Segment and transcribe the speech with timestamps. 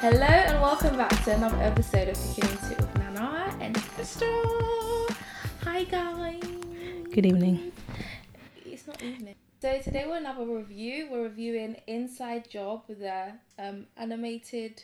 [0.00, 4.24] Hello and welcome back to another episode of Kicking Into It with Nana and Esther.
[5.62, 6.42] Hi guys.
[7.12, 7.70] Good evening.
[8.64, 9.34] It's not evening.
[9.60, 11.08] So today we're another review.
[11.10, 14.82] We're reviewing Inside Job, the um, animated.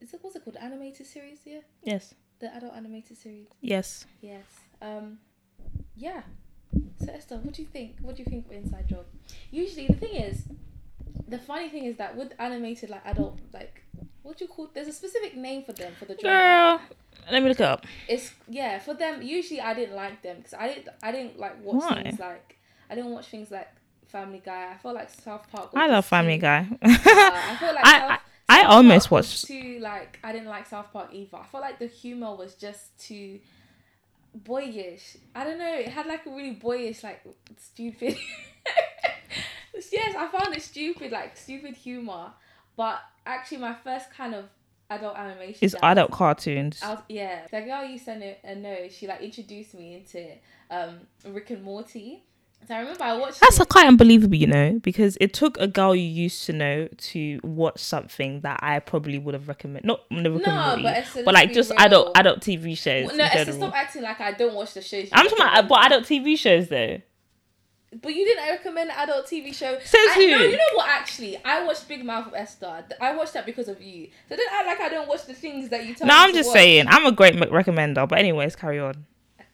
[0.00, 0.56] Is it what's it called?
[0.56, 1.60] Animated series, yeah.
[1.84, 2.12] Yes.
[2.40, 3.46] The adult animated series.
[3.60, 4.06] Yes.
[4.22, 4.44] Yes.
[4.82, 5.18] Um,
[5.96, 6.22] yeah.
[6.98, 7.98] So Esther, what do you think?
[8.00, 9.06] What do you think of Inside Job?
[9.52, 10.42] Usually, the thing is,
[11.32, 13.82] the funny thing is that with animated like adult like
[14.22, 14.68] what do you call?
[14.72, 16.30] There's a specific name for them for the genre.
[16.38, 16.80] Girl,
[17.32, 17.84] let me look it up.
[18.08, 19.20] It's yeah for them.
[19.20, 20.88] Usually, I didn't like them because I didn't.
[21.02, 22.02] I didn't like watch Why?
[22.04, 22.56] things like.
[22.88, 23.68] I didn't watch things like
[24.06, 24.72] Family Guy.
[24.72, 25.72] I felt like South Park.
[25.72, 26.68] was I love Family too- Guy.
[26.82, 28.18] Uh, I feel like I- South, I-
[28.48, 31.38] I South almost Park watched- too like I didn't like South Park either.
[31.38, 33.40] I felt like the humor was just too
[34.34, 35.16] boyish.
[35.34, 35.74] I don't know.
[35.74, 37.24] It had like a really boyish, like
[37.58, 38.16] stupid.
[39.92, 42.32] yes, I found it stupid, like stupid humor.
[42.76, 44.44] But actually, my first kind of
[44.90, 46.80] adult animation It's was- adult cartoons.
[46.82, 48.88] Was, yeah, the girl you sent it a know.
[48.90, 50.26] She like introduced me into
[50.70, 52.24] um Rick and Morty.
[52.68, 53.40] So I remember I watched.
[53.40, 53.68] That's it.
[53.68, 57.80] quite unbelievable, you know, because it took a girl you used to know to watch
[57.80, 59.84] something that I probably would have recommended.
[59.84, 61.80] Not and No, but but like just real.
[61.80, 63.08] adult adult TV shows.
[63.08, 63.56] Well, no, general.
[63.56, 65.08] stop acting like I don't watch the shows.
[65.12, 67.00] I'm talking about but adult TV shows though.
[68.00, 69.78] But you didn't recommend adult TV show.
[69.84, 70.30] Says I, who?
[70.30, 70.88] No, you know what?
[70.88, 72.84] Actually, I watched Big Mouth of Esther.
[73.00, 74.08] I watched that because of you.
[74.28, 76.30] So don't act like I don't watch the things that you tell No, me I'm
[76.30, 76.56] to just watch.
[76.56, 78.08] saying I'm a great recommender.
[78.08, 79.04] But anyways, carry on.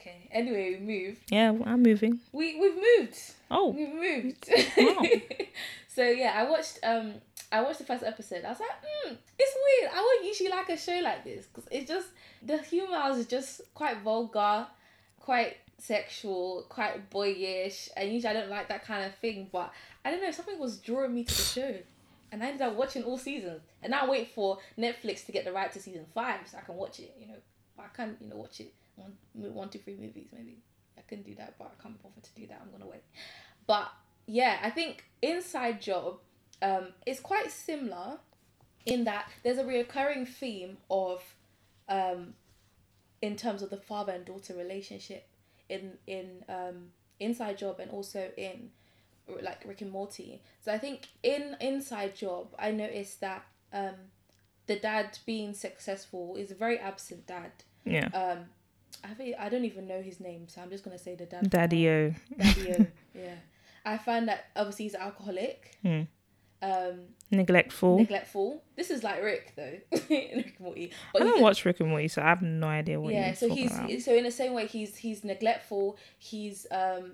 [0.01, 0.29] Okay.
[0.31, 1.19] Anyway, we move.
[1.31, 2.21] Yeah, well, I'm moving.
[2.33, 3.19] We we've moved.
[3.51, 4.49] Oh, We've moved.
[4.77, 5.03] Wow.
[5.89, 7.15] so yeah, I watched um
[7.51, 8.45] I watched the first episode.
[8.45, 9.91] I was like, hmm, it's weird.
[9.97, 12.07] I wouldn't usually like a show like this because it's just
[12.43, 14.67] the humor is just quite vulgar,
[15.19, 19.49] quite sexual, quite boyish, and usually I don't like that kind of thing.
[19.51, 19.73] But
[20.05, 21.75] I don't know, something was drawing me to the show,
[22.31, 23.63] and I ended up watching all seasons.
[23.83, 26.75] And I wait for Netflix to get the right to season five so I can
[26.75, 27.17] watch it.
[27.19, 27.39] You know,
[27.77, 30.59] but I can't, you know, watch it one, one, two, three movies maybe.
[30.97, 32.61] I can do that, but I can't bother to do that.
[32.63, 33.03] I'm gonna wait.
[33.67, 33.91] But
[34.27, 36.19] yeah, I think Inside Job
[36.61, 38.19] um, is quite similar
[38.85, 41.23] in that there's a recurring theme of,
[41.89, 42.35] um,
[43.21, 45.27] in terms of the father and daughter relationship
[45.69, 46.91] in in um,
[47.21, 48.71] Inside Job and also in
[49.43, 50.41] like Rick and Morty.
[50.61, 53.95] So I think in Inside Job, I noticed that um,
[54.67, 57.53] the dad being successful is a very absent dad.
[57.85, 58.09] yeah.
[58.15, 58.47] Um,
[59.05, 61.51] I think I don't even know his name, so I'm just gonna say the dad.
[61.51, 62.15] Daddy-o.
[62.39, 63.35] Daddy-o, yeah.
[63.85, 66.03] I find that obviously he's alcoholic, Hmm.
[66.63, 67.99] Um, Neglectful.
[67.99, 68.63] neglectful.
[68.77, 69.79] This is like Rick though,
[70.11, 70.93] rick morty.
[71.13, 73.49] But i don't watch Rick and Morty, so I have no idea what yeah, so
[73.55, 73.91] he's about.
[74.01, 75.99] so in the same way he's he's neglectful.
[76.19, 77.13] He's um,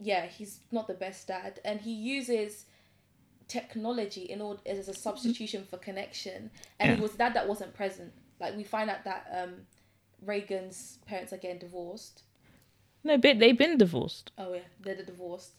[0.00, 2.66] yeah, he's not the best dad, and he uses
[3.48, 6.50] technology in order as a substitution for connection.
[6.80, 6.96] And Yeah.
[6.96, 8.12] it was dad that wasn't present.
[8.40, 9.54] Like we find out that um,
[10.24, 12.22] Reagan's parents are getting divorced.
[13.02, 14.32] No, but they've been divorced.
[14.38, 15.52] Oh yeah, they're divorced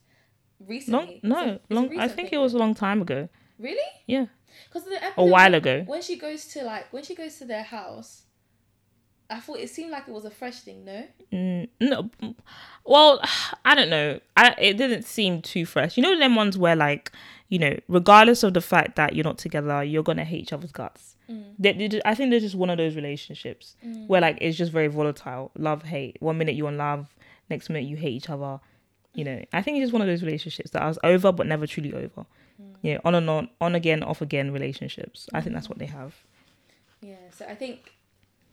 [0.59, 1.19] recently.
[1.23, 1.99] no, It's a- it's a long.
[1.99, 2.39] I think thing.
[2.39, 3.29] it was a long time ago.
[3.59, 4.25] really Yeah,
[4.67, 5.83] because the a while when- ago.
[5.87, 8.21] when she goes to like when she goes to their house.
[9.27, 11.03] I thought it seemed like it was a fresh thing, no?
[11.33, 12.11] Mm, no,
[12.85, 13.19] well,
[13.65, 14.19] I don't know.
[14.37, 15.97] I it didn't seem too fresh.
[15.97, 17.11] You know, them ones where like,
[17.49, 20.71] you know, regardless of the fact that you're not together, you're gonna hate each other's
[20.71, 21.15] guts.
[21.27, 21.53] Mm.
[21.57, 24.71] They, they ju- I think they're just one of those relationships where like it's just
[24.71, 25.49] very volatile.
[25.57, 26.17] Love, hate.
[26.19, 27.15] One minute you're in love,
[27.49, 28.59] next minute you hate each other.
[29.15, 31.65] You know, I think it's just one of those relationships that was over but never
[31.67, 32.25] truly over.
[32.81, 35.27] Yeah, on and on, on again, off again relationships.
[35.33, 36.13] I think that's what they have.
[37.01, 37.93] Yeah, so I think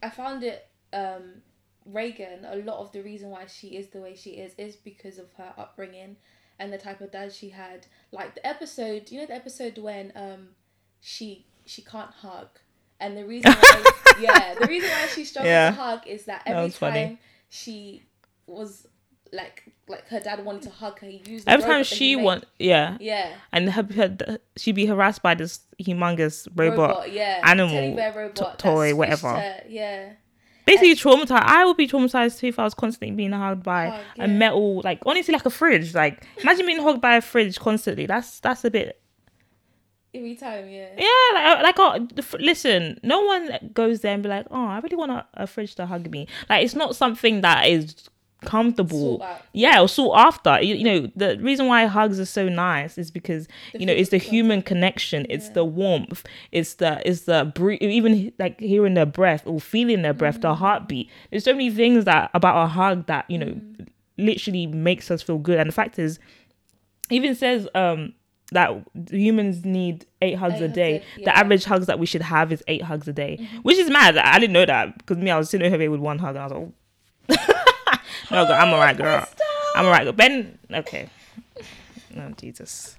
[0.03, 1.43] I found it um
[1.84, 5.19] Reagan a lot of the reason why she is the way she is is because
[5.19, 6.17] of her upbringing
[6.59, 7.87] and the type of dad she had.
[8.12, 10.49] Like the episode, you know the episode when um
[11.00, 12.49] she she can't hug.
[13.00, 13.91] And the reason why
[14.21, 15.71] yeah, the reason why she struggles Yeah.
[15.71, 17.05] to hug is that That every funny.
[17.06, 17.19] time
[17.50, 18.03] she
[18.47, 18.87] was
[19.32, 22.16] like like her dad wanted to hug her, he used the Every time robot she
[22.16, 23.32] want, yeah, Yeah.
[23.53, 27.10] and her, her, she'd be harassed by this humongous robot.
[27.12, 27.41] yeah.
[27.44, 29.34] animal, robot that toy, whatever.
[29.34, 30.12] her, Yeah.
[30.64, 31.43] Basically traumatized.
[31.43, 34.26] I would be traumatized too if I was constantly being hugged by Hug, a yeah.
[34.29, 35.93] metal, like honestly, like a fridge.
[35.93, 38.06] Like imagine being hugged by a fridge constantly.
[38.06, 39.00] That's that's a bit.
[40.14, 40.88] Every time, yeah.
[40.96, 44.78] Yeah, like, uh, like oh, listen, no one goes there and be like, oh, I
[44.78, 46.28] really want a, a fridge to hug me.
[46.49, 48.08] Like it's not something that is
[48.44, 49.27] comfortable.
[49.53, 50.61] Yeah, or sought after.
[50.62, 53.93] You, you know, the reason why hugs are so nice is because The you know
[53.93, 55.53] it's the human connection, it's Yeah.
[55.55, 60.15] the warmth, it's the it's the bre- even like hearing their breath or feeling their
[60.15, 60.43] breath, Mm.
[60.43, 61.09] the heartbeat.
[61.31, 63.87] There's so many things that about a hug that you know Mm.
[64.19, 65.59] literally makes us feel good.
[65.59, 66.19] And the fact is,
[67.11, 68.15] even says um
[68.53, 68.71] that
[69.11, 70.93] humans need eight hugs a 800, day.
[70.93, 70.99] yeah.
[70.99, 71.25] Mm-hmm.
[71.25, 74.19] The average hugs that we should have is eight hugs a day, which is mad.
[74.19, 76.38] I didn't know that because me, I was sitting over here with one hug and
[76.41, 76.73] I was like, oh.
[78.31, 79.27] No, girl, I'm alright, girl.
[79.75, 80.05] I'm alright.
[80.05, 80.13] girl.
[80.13, 81.09] Ben, okay.
[82.15, 82.97] No, Jesus.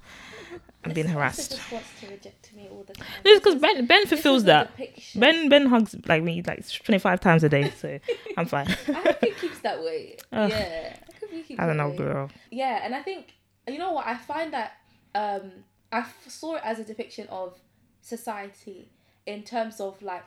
[0.85, 1.51] I'm being harassed.
[1.51, 3.07] just wants to reject me all the time.
[3.23, 4.71] No, because Ben Ben fulfills that.
[5.15, 7.99] Ben Ben hugs like me like twenty five times a day, so
[8.37, 8.67] I'm fine.
[8.89, 10.17] I hope he keeps that way.
[10.33, 10.49] Ugh.
[10.49, 10.95] yeah.
[10.97, 11.97] I hope he keeps I don't know, way.
[11.97, 12.29] girl.
[12.51, 13.33] Yeah, and I think
[13.67, 14.73] you know what I find that
[15.15, 15.51] um
[15.91, 17.57] I f- saw it as a depiction of
[18.01, 18.89] society
[19.25, 20.25] in terms of like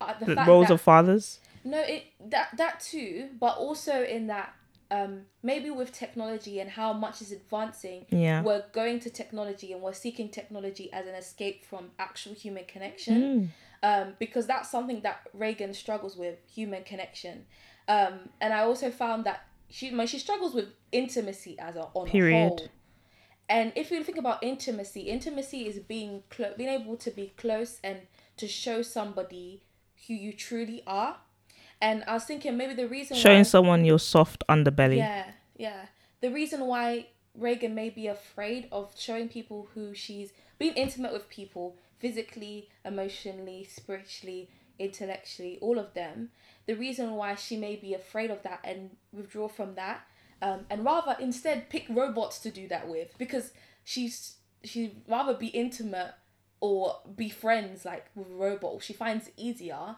[0.00, 1.38] uh, the, The roles that, of fathers.
[1.64, 4.54] No it that that too, but also in that
[4.90, 8.42] um maybe with technology and how much is advancing, Yeah.
[8.42, 13.22] we're going to technology and we're seeking technology as an escape from actual human connection
[13.22, 13.48] Mm.
[14.08, 17.46] um, because that's something that Reagan struggles with human connection.
[17.88, 22.08] Um, and I also found that she when she struggles with intimacy as a on
[22.08, 22.36] Period.
[22.36, 22.68] a whole.
[23.48, 27.80] And if you think about intimacy, intimacy is being clo- being able to be close
[27.82, 27.98] and
[28.36, 29.62] to show somebody
[30.06, 31.16] who you truly are.
[31.80, 34.98] And I was thinking maybe the reason Showing why, someone your soft underbelly.
[34.98, 35.24] yeah,
[35.56, 35.86] yeah.
[36.20, 41.28] The reason why Reagan may be afraid of showing people who she's being intimate with
[41.30, 46.30] people physically, emotionally, spiritually, intellectually, all of them.
[46.66, 50.02] The reason why she may be afraid of that and withdraw from that,
[50.42, 53.52] um, and rather instead pick robots to do that with because
[53.84, 56.12] she's she'd rather be intimate
[56.60, 58.82] or be friends like with a robot.
[58.82, 59.96] She finds it easier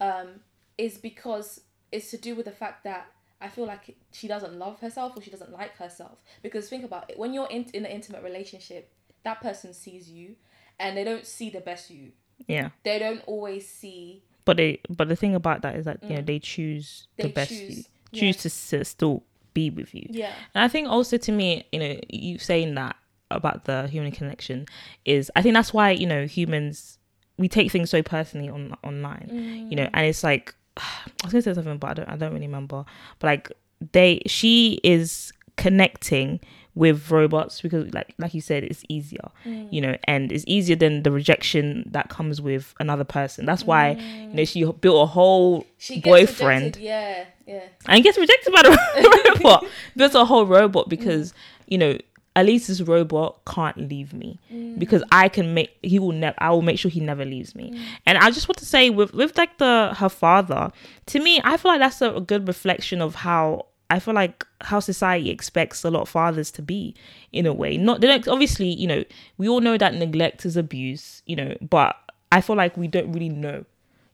[0.00, 0.40] um,
[0.78, 1.60] is because
[1.92, 3.06] it's to do with the fact that
[3.40, 6.22] I feel like she doesn't love herself or she doesn't like herself.
[6.42, 8.92] Because think about it, when you're in, in an intimate relationship,
[9.24, 10.36] that person sees you
[10.78, 12.12] and they don't see the best you.
[12.46, 12.70] Yeah.
[12.82, 14.22] They don't always see.
[14.44, 17.34] But they but the thing about that is that you know they choose the Mm.
[17.34, 17.84] Best choose, you.
[18.12, 18.20] yeah.
[18.20, 18.36] Choose
[18.68, 19.22] to still
[19.54, 20.06] be with you.
[20.10, 20.32] Yeah.
[20.54, 22.96] And I think also to me, you know, you saying that
[23.30, 24.66] about the human connection
[25.04, 26.98] is I think that's why, you know, humans
[27.38, 29.66] we take things so personally on online.
[29.70, 30.54] You know, and it's like
[30.86, 32.84] I was gonna say something but I don't I don't really remember.
[33.18, 33.52] But like
[33.92, 36.40] they she is connecting
[36.74, 39.66] with robots because like like you said it's easier mm.
[39.72, 43.92] you know and it's easier than the rejection that comes with another person that's why
[43.92, 44.34] you mm.
[44.34, 47.62] know she built a whole She boyfriend Yeah, yeah.
[47.88, 49.66] and gets rejected by the robot.
[49.96, 51.36] Builds a whole robot because mm.
[51.68, 51.98] you know
[52.36, 54.78] at least this robot can't leave me mm.
[54.78, 57.70] because I can make he will never I will make sure he never leaves me.
[57.70, 57.80] Mm.
[58.04, 60.70] And I just want to say with with like the her father
[61.06, 64.44] to me I feel like that's a, a good reflection of how I feel like
[64.60, 66.94] how society expects a lot of fathers to be
[67.32, 67.78] in a way.
[67.78, 69.02] Not they don't obviously you know
[69.38, 71.96] we all know that neglect is abuse you know but
[72.30, 73.64] I feel like we don't really know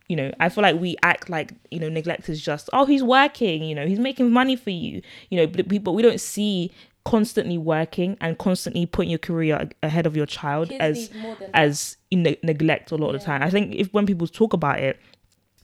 [0.09, 3.05] you know i feel like we act like you know neglect is just oh he's
[3.05, 6.71] working you know he's making money for you you know but, but we don't see
[7.05, 11.37] constantly working and constantly putting your career ahead of your child Kids as need more
[11.37, 13.43] than as in ne- neglect a lot of the time.
[13.43, 14.99] I think if when people talk about it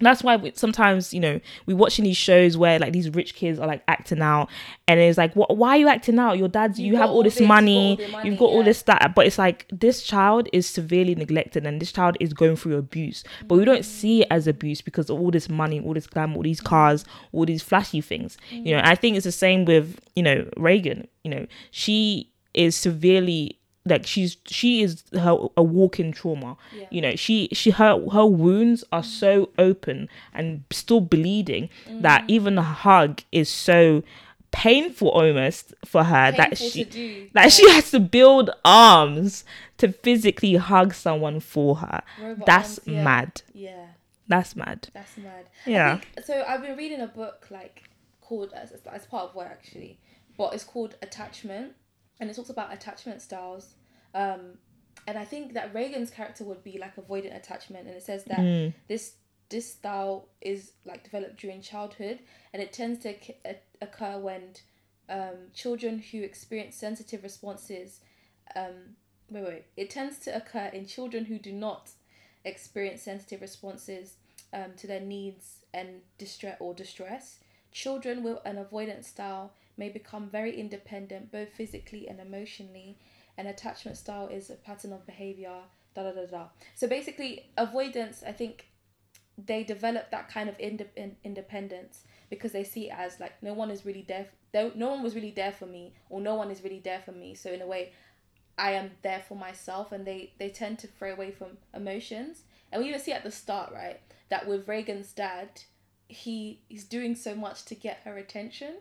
[0.06, 3.58] that's why we, sometimes you know we watching these shows where like these rich kids
[3.58, 4.48] are like acting out.
[4.86, 6.38] And it's like what why are you acting out?
[6.38, 8.82] Your dad's you You've all all this this, money all money, you've got all this
[8.82, 12.76] that but it's like this child is severely neglected and this child is going through
[12.76, 13.24] abuse.
[13.46, 16.36] But we don't see it as abuse because of all this money all this glamour
[16.36, 18.38] all these cars all these flashy things.
[18.50, 18.86] You know mm.
[18.86, 21.08] i think it's the same with you know reagan.
[21.24, 23.57] You know she is severely
[23.88, 26.86] like she's she is her a walking trauma Yeah.
[26.90, 29.04] you know she she her her wounds are mm.
[29.04, 32.26] so open and still bleeding that mm.
[32.28, 34.02] even a hug is so
[34.50, 39.44] painful almost for her that she that she has to build arms
[39.76, 43.04] to physically hug someone for her Robot that's arms, yeah.
[43.04, 43.86] mad Yeah.
[44.26, 45.50] that's mad That's mad.
[45.66, 45.98] Yeah.
[45.98, 47.84] Think, so I've been reading a book like
[48.20, 49.98] called as, as part of work actually,
[50.36, 51.72] but it's called Attachment,
[52.20, 53.74] and it talks about attachment styles.
[54.14, 54.58] Um,
[55.06, 58.40] and I think that Reagan's character would be like avoidant attachment, and it says that
[58.40, 58.74] Mm.
[58.88, 59.14] this
[59.48, 62.18] this style is like developed during childhood,
[62.52, 63.14] and it tends to
[63.80, 64.54] occur when
[65.08, 68.00] um, children who experience sensitive responses.
[68.54, 68.96] Um,
[69.30, 69.64] wait, wait.
[69.76, 71.90] It tends to occur in children who do not
[72.44, 74.16] experience sensitive responses
[74.52, 77.38] um, to their needs and distress or distress.
[77.72, 82.98] Children with an avoidant style may become very independent, both physically and emotionally.
[83.38, 85.60] An attachment style is a pattern of behavior.
[85.94, 86.44] Da da da da.
[86.74, 88.22] So basically, avoidance.
[88.26, 88.66] I think
[89.38, 93.54] they develop that kind of inde- in- independence because they see it as like no
[93.54, 94.26] one is really there.
[94.54, 97.12] F- no one was really there for me, or no one is really there for
[97.12, 97.34] me.
[97.34, 97.92] So in a way,
[98.58, 102.42] I am there for myself, and they they tend to fray away from emotions.
[102.70, 105.62] And we even see at the start, right, that with Reagan's dad,
[106.08, 108.74] he he's doing so much to get her attention.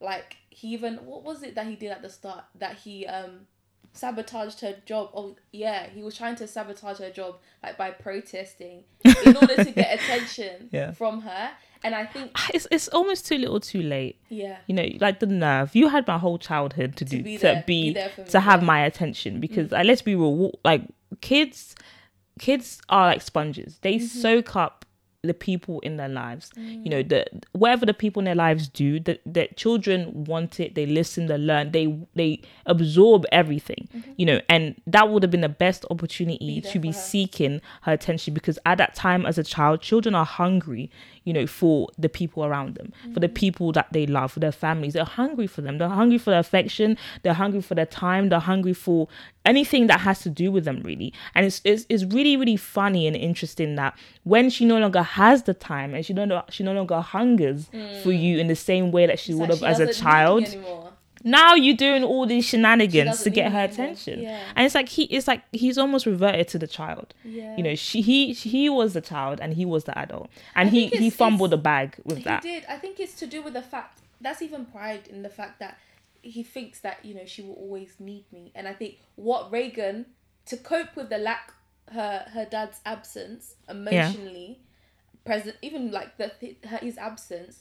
[0.00, 3.46] Like he even what was it that he did at the start that he um
[3.94, 5.10] sabotaged her job.
[5.14, 8.84] Oh yeah, he was trying to sabotage her job like by protesting
[9.24, 10.90] in order to get attention Yeah.
[10.92, 11.50] from her.
[11.82, 14.18] And I think It's it's almost too little, too late.
[14.30, 15.74] yeah, You know, like the nerve.
[15.76, 18.60] You had my whole childhood to do be to there- be, be me, to have
[18.60, 18.66] yeah.
[18.66, 20.58] My attention because like, let's be real.
[20.64, 20.82] Like
[21.20, 21.74] kids,
[22.38, 23.78] kids are like sponges.
[23.82, 24.06] They Mm-hmm.
[24.06, 24.83] soak up
[25.26, 26.50] the people in their lives.
[26.56, 27.08] You know, Mm.
[27.08, 30.74] the whatever the people in their lives do, that that children want it.
[30.74, 31.26] They listen.
[31.26, 31.72] They learn.
[31.72, 33.88] They they absorb everything.
[34.16, 36.70] You know, and that would have been the best opportunity Mm-hmm.
[36.72, 36.94] to be her.
[36.94, 40.90] seeking her attention because at that time as a child children are hungry
[41.24, 43.20] you know for the people around them for Mm-hmm.
[43.20, 46.30] the people that they love for their families they're hungry for them they're hungry for
[46.30, 49.08] their affection they're hungry for their time they're hungry for
[49.46, 53.06] anything that has to do with them really and it's it's, it's really really funny
[53.06, 56.62] and interesting that when she no longer has the time and she no longer she
[56.62, 57.68] no longer hungers
[58.02, 59.34] for you in the same way that she Mm.
[59.34, 60.90] it's would like have as a doesn't need me child anymore.
[61.26, 64.40] Now you're doing all these shenanigans to get her attention Yeah.
[64.54, 67.56] and it's like he it's like he's almost reverted to the child Yeah.
[67.56, 70.88] you know she he he was the child and he was the adult and he
[70.88, 72.64] he fumbled the it's- bag with He that He did.
[72.68, 75.78] I think it's to do with the fact that's even pride in the fact that
[76.22, 80.06] he thinks that you know she will always need me, and I think what Reagan
[80.46, 81.52] to cope with the lack
[81.92, 84.60] her her dad's absence emotionally,
[85.24, 86.32] present even like the
[86.70, 87.60] her, his absence,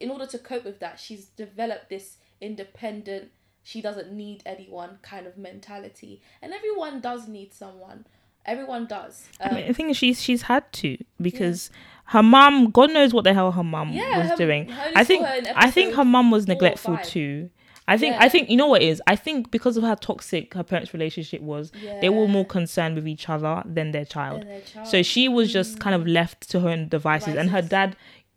[0.00, 3.30] in order to cope with that, she's developed this independent.
[3.62, 8.06] She doesn't need anyone kind of mentality, and everyone does need someone.
[8.46, 9.28] Everyone does.
[9.40, 11.70] Um, I, mean, I think she's she's had to because
[12.06, 15.24] her mom, god knows what the hell her mom Yeah, was her- doing I think
[15.54, 17.50] i think her mum was neglectful too
[17.86, 18.22] I think Yeah.
[18.22, 19.02] I think you know what it is.
[19.08, 23.08] I think because of how toxic her parents' relationship was, they were more concerned with
[23.08, 24.46] each other than their child.
[24.46, 24.86] their child.
[24.86, 27.96] So she was just kind of left to her own devices, and her dad,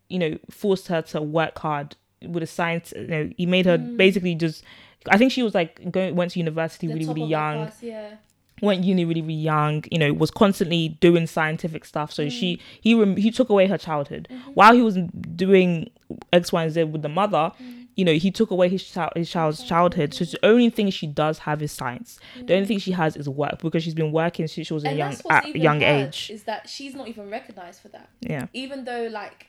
[0.09, 1.95] you know, forced her to work hard
[2.27, 2.93] with a science.
[2.95, 4.63] You know, he made her basically just.
[5.09, 8.15] I think she was like going went to university The really really young, class, yeah.
[8.61, 9.83] went uni really really young.
[9.91, 12.11] You know, was constantly doing scientific stuff.
[12.13, 12.59] So she Mm.
[12.81, 14.51] he rem- he took away her childhood Mm-hmm.
[14.51, 14.95] while he was
[15.35, 15.89] doing
[16.31, 17.51] X Y and Z with the mother.
[17.61, 17.79] Mm.
[17.95, 20.13] You know, he took away his child his child's childhood.
[20.15, 22.17] So the only thing she does have is science.
[22.47, 24.87] The only thing she has is work because she's been working since she was a
[24.87, 24.89] Mm.
[24.91, 26.31] And young at young age.
[26.33, 28.09] Is that she's not even recognized for that.
[28.21, 28.47] Yeah.
[28.53, 29.47] Even though like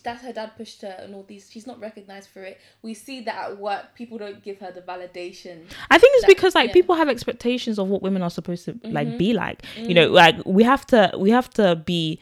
[0.00, 2.60] that's her dad pushed her and all these she's not recognized for it.
[2.82, 5.64] We see that at work people don't give her the validation.
[5.90, 6.72] I think it's that- because like yeah.
[6.74, 8.92] people have expectations of what women are supposed to Mm-hmm.
[8.92, 9.62] like be like.
[9.76, 9.88] Mm.
[9.88, 12.18] You know, like we have to we have to be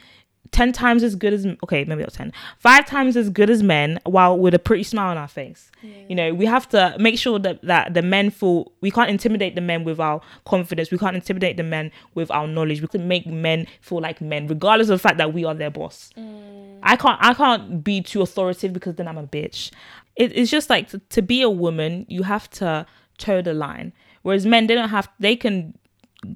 [0.52, 3.99] ten times as good as okay, maybe not ten, five times as good as men
[4.04, 5.71] while with a pretty smile on our face.
[6.09, 9.54] You know, we have to make sure that that the men feel we can't intimidate
[9.54, 10.90] the men with our confidence.
[10.90, 12.83] We can't intimidate the men with our knowledge.
[12.83, 15.71] We can make men feel like men, regardless of the fact that we are their
[15.71, 16.11] boss.
[16.16, 16.78] Mm.
[16.83, 19.71] I can't I can't be too authoritative because then I'm a bitch.
[20.16, 22.87] It, it's just like to, to be a woman, you have to
[23.19, 23.92] toe the line.
[24.23, 25.09] Whereas men, they don't have.
[25.19, 25.75] They can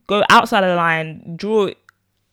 [0.06, 1.68] go outside of the line, draw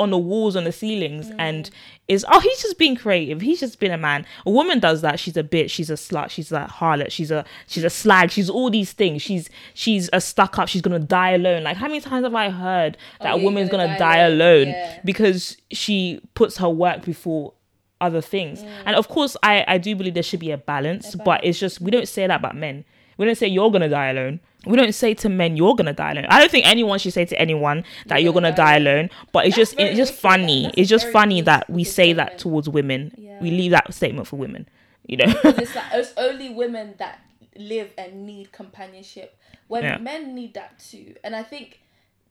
[0.01, 1.35] on the walls, on the ceilings, mm.
[1.37, 1.69] and
[2.07, 3.39] is oh he's just being creative.
[3.39, 4.25] He's just been a man.
[4.45, 5.19] A woman does that.
[5.19, 5.69] She's a bitch.
[5.69, 6.29] She's a slut.
[6.29, 7.11] She's a harlot.
[7.11, 8.31] She's a she's a slag.
[8.31, 9.21] She's all these things.
[9.21, 10.67] She's she's a stuck up.
[10.67, 11.63] She's gonna die alone.
[11.63, 14.23] Like how many times have I heard that yeah, a woman's gonna gonna, die die,
[14.23, 14.67] alone.
[14.67, 14.99] Yeah.
[15.05, 17.53] because she puts her work before
[18.01, 18.61] other things.
[18.61, 18.69] Mm.
[18.87, 21.79] And of course, I I do believe there should be a balance, but it's just
[21.79, 22.83] we don't say that about men.
[23.17, 24.39] We don't say you're gonna die alone.
[24.65, 26.25] We don't say to men you're gonna die alone.
[26.29, 29.09] I don't think anyone should say to anyone that you're, gonna, die, alone.
[29.31, 30.63] But it's That's just it's just funny.
[30.63, 33.13] That's it's just funny that we say say that towards women.
[33.17, 33.39] Yeah.
[33.41, 34.67] We leave that statement for women.
[35.07, 35.25] You know.
[35.43, 37.19] it's like it's only women that
[37.55, 39.37] live and need companionship.
[39.67, 39.97] When Yeah.
[39.97, 41.15] men need that too.
[41.23, 41.79] And I think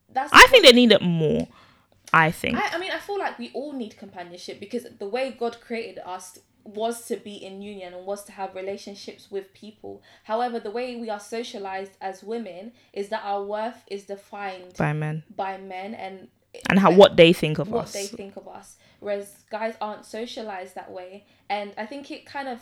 [0.09, 1.47] that's I think they need it more.
[2.13, 2.57] I think.
[2.57, 5.99] I, I mean, I feel like we all need companionship because the way God created
[6.05, 10.01] us was to be in union and was to have relationships with people.
[10.23, 14.93] However, the way we are socialized as women is that our worth is defined by
[14.93, 16.27] men by men and
[16.69, 17.93] and how what they think of what us.
[17.93, 18.75] they think of us.
[18.99, 22.61] Whereas guys aren't socialized that way, and I think it kind of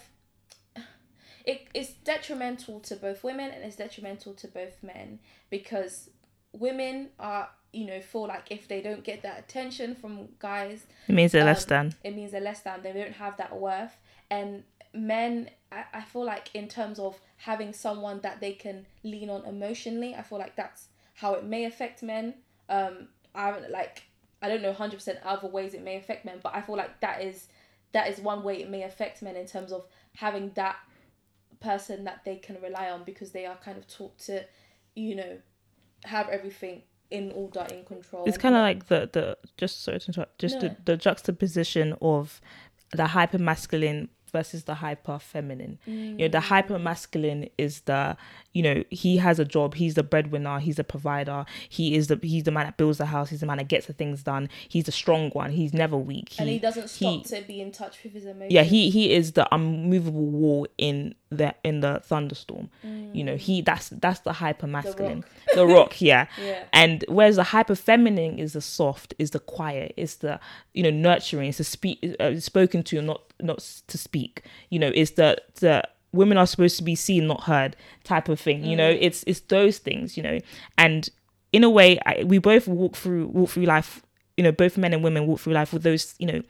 [1.45, 6.09] it is detrimental to both women and it's detrimental to both men because
[6.53, 11.13] women are you know feel like if they don't get that attention from guys It
[11.13, 11.95] means they're less um, than.
[12.03, 13.95] it means they're less than they don't have that worth
[14.31, 14.63] and
[14.93, 19.45] men I, I feel like in terms of having someone that they can lean on
[19.45, 22.33] emotionally i feel like that's how it may affect men
[22.69, 24.03] um i haven't like
[24.41, 27.21] i don't know 100% other ways it may affect men but i feel like that
[27.21, 27.47] is
[27.91, 30.77] that is one way it may affect men in terms of having that
[31.59, 34.43] person that they can rely on because they are kind of taught to
[34.95, 35.37] you know
[36.05, 40.07] have everything in order in control It's kind of like the the just sorry to
[40.07, 40.61] interrupt, just No.
[40.61, 42.39] the, the juxtaposition of
[42.91, 45.79] the hyper masculine versus the hyper feminine.
[45.87, 46.17] You Mm.
[46.19, 48.15] know, the hyper masculine is the,
[48.53, 52.19] you know, he has a job, he's the breadwinner, he's a provider, he is the
[52.21, 54.47] he's the man that builds the house, he's the man that gets the things done,
[54.67, 56.35] he's the strong one, he's never weak.
[56.39, 58.51] and he doesn't he- stop to be in touch with his emotions.
[58.53, 62.69] yeah he he is the unmovable wall in the in the thunderstorm.
[63.13, 65.23] You know he that's that's the hyper masculine
[65.55, 66.27] the rock, yeah.
[66.41, 66.63] Yeah.
[66.73, 70.39] and whereas the hyper feminine is the soft is the quiet is the
[70.73, 74.43] you know nurturing it's the speak uh, spoken to not not to speak.
[74.69, 78.39] You know it's the the women are supposed to be seen not heard type of
[78.39, 78.63] thing.
[78.63, 80.39] You know it's it's those things you know.
[80.77, 81.09] And
[81.51, 84.03] in a way I, we both walk through walk through life
[84.39, 86.41] you know both men and women walk through life with those you know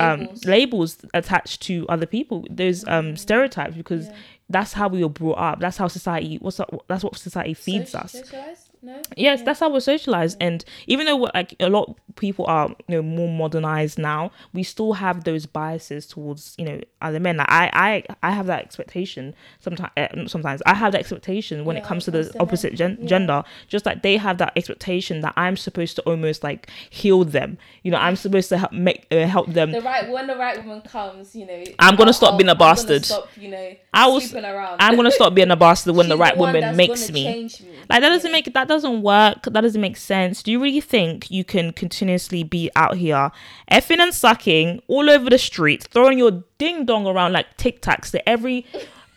[0.00, 0.44] um, Labels.
[0.54, 4.14] labels attached to other people those um stereotypes because Yeah.
[4.56, 7.92] that's how we were brought up that's how society what's up that's what society feeds
[7.92, 8.65] Soci- us?
[8.82, 9.00] No.
[9.16, 12.96] yes that's how we're socialized and even though like a lot of people are you
[12.96, 17.50] know more modernized now we still have those biases towards you know other men like
[17.50, 21.80] i i i have that expectation sometimes uh, sometimes i have that expectation when it
[21.80, 22.42] Yeah, comes to it the comes to men.
[22.42, 23.06] opposite gen- Yeah.
[23.06, 27.58] gender just like they have that expectation that i'm supposed to almost like heal them
[27.82, 30.58] you know i'm supposed to help make uh, help them The right when the right
[30.64, 31.64] woman comes, you know.
[31.78, 33.04] I'm gonna stop being a bastard.
[33.04, 33.74] Stop, you know.
[33.92, 34.76] I around.
[34.80, 37.50] i'm gonna stop being a bastard when the right woman makes me me.
[37.88, 38.32] Like that doesn't Yeah.
[38.32, 39.44] make that doesn't work.
[39.44, 40.42] That doesn't make sense.
[40.42, 43.30] Do you really think you can continuously be out here
[43.70, 48.10] effing and sucking all over the street, throwing your ding dong around like tic tacs
[48.12, 48.66] to every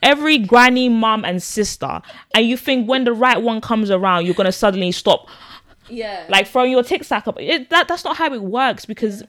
[0.02, 2.02] every granny, mum, and sister,
[2.34, 5.28] and you think when the right one comes around, you're gonna suddenly stop
[5.90, 6.26] Yeah.
[6.30, 7.40] like throwing your tic tac up?
[7.40, 9.24] It, that that's not how it works because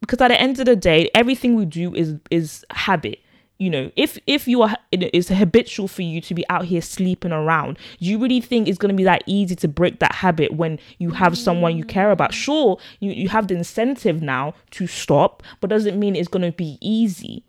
[0.00, 3.20] because at the end of the day, everything we do is is habit
[3.58, 6.82] you know if if you are it is habitual for you to be out here
[6.82, 10.16] sleeping around do you really think it's going to be that easy to break that
[10.16, 14.54] habit when you have someone you care about sure you, you have the incentive now
[14.70, 17.44] to stop but doesn't mean it's going to be easy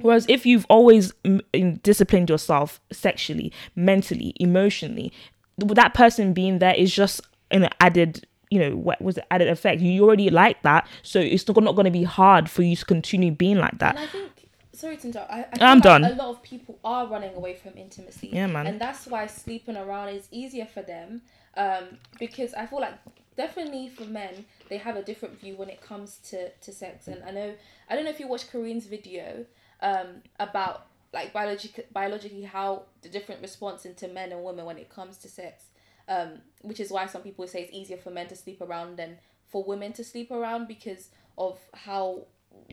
[0.00, 5.12] Whereas if you've always mm, in- disciplined yourself sexually, mentally, emotionally,
[5.58, 7.20] th- that person being there is just
[7.50, 9.80] an added, you know, what was it added effect?
[9.80, 12.84] You already like that, so it's not not going to be hard for you to
[12.84, 13.96] continue being like that.
[13.96, 14.41] And I think,
[14.72, 15.30] sorry to interrupt.
[15.30, 16.04] I, I I'm like done.
[16.04, 18.30] A lot of people are running away from intimacy.
[18.32, 18.66] Yeah, man.
[18.66, 21.22] And that's why sleeping around is easier for them.
[21.56, 22.94] Um, because I feel like
[23.36, 27.08] definitely for men, they have a different view when it comes to, to sex.
[27.08, 27.54] And I know,
[27.88, 29.44] I don't know if you watched Kareen's video
[29.80, 34.88] um, about like biologic, biologically how the different response into men and women when it
[34.88, 35.64] comes to sex.
[36.08, 39.18] Um, which is why some people say it's easier for men to sleep around than
[39.46, 42.26] for women to sleep around because of how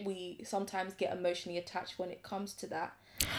[0.06, 2.94] we sometimes get emotionally attached when it comes to that.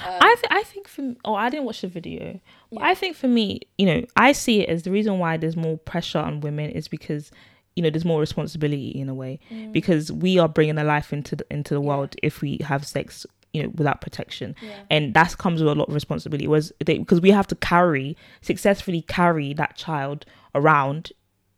[0.05, 2.40] Um, I th- I think for oh I didn't watch the video.
[2.70, 2.88] But Yeah.
[2.88, 5.79] I think for me, you know, I see it as the reason why there's more
[5.79, 7.31] pressure on women is because
[7.76, 9.38] you know there's more responsibility in a way
[9.72, 11.87] because we are bringing a life into the, into the Yeah.
[11.87, 13.24] world if we have sex
[13.55, 14.74] you know without protection Yeah.
[14.90, 19.03] and that comes with a lot of responsibility was because we have to carry successfully
[19.03, 21.12] carry that child around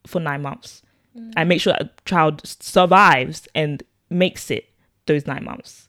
[0.06, 0.82] for nine months
[1.36, 4.68] and make sure that child survives and makes it
[5.06, 5.88] those nine months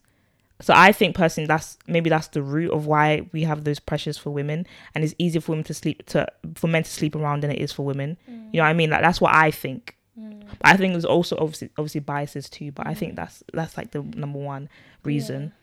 [0.63, 4.17] so I think personally that's maybe that's the root of why we have those pressures
[4.17, 7.43] for women and it's easier for women to sleep to for men to sleep around
[7.43, 8.17] than it is for women.
[8.29, 8.53] Mm.
[8.53, 8.89] You know what I mean?
[8.89, 9.97] Like that's what I think.
[10.17, 10.45] Mm.
[10.47, 13.15] But I think there's also obviously obviously biases too, but I think mm.
[13.17, 14.69] that's that's like the number one
[15.03, 15.53] reason.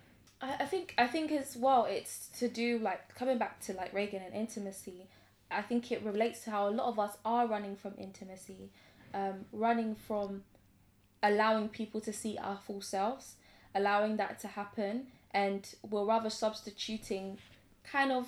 [0.43, 3.95] I, I think I think as well it's to do like coming back to like
[3.95, 5.07] Reagan and intimacy.
[5.51, 8.71] I think it relates to how a lot of us are running from intimacy,
[9.15, 10.43] um, running from
[11.23, 13.37] allowing people to see our full selves,
[13.75, 17.39] allowing that to happen, and we're rather substituting
[17.85, 18.27] kind of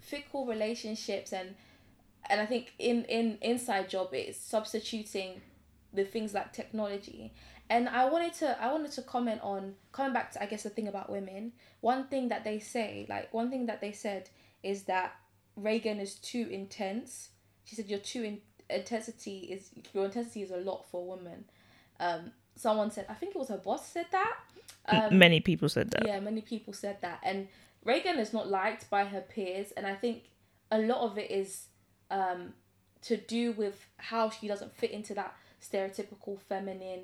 [0.00, 1.54] fickle relationships and
[2.30, 5.40] and I think in in inside job it's substituting
[5.92, 7.32] the things like technology.
[7.70, 10.70] And I wanted to I wanted to comment on coming back to I guess the
[10.70, 14.28] thing about women one thing that they say like one thing that they said
[14.62, 15.16] is that
[15.56, 17.30] Reagan is too intense.
[17.64, 21.44] She said your too in- intensity is your intensity is a lot for a woman.
[22.00, 24.36] Um someone said I think it was her boss said that
[24.86, 26.06] um, Many people said that.
[26.06, 27.20] yeah, many people said that.
[27.22, 27.48] And
[27.84, 29.72] Reagan is not liked by her peers.
[29.72, 30.24] And I think
[30.70, 31.66] a lot of it is
[32.10, 32.54] um,
[33.02, 37.00] to do with how she doesn't fit into that stereotypical feminine,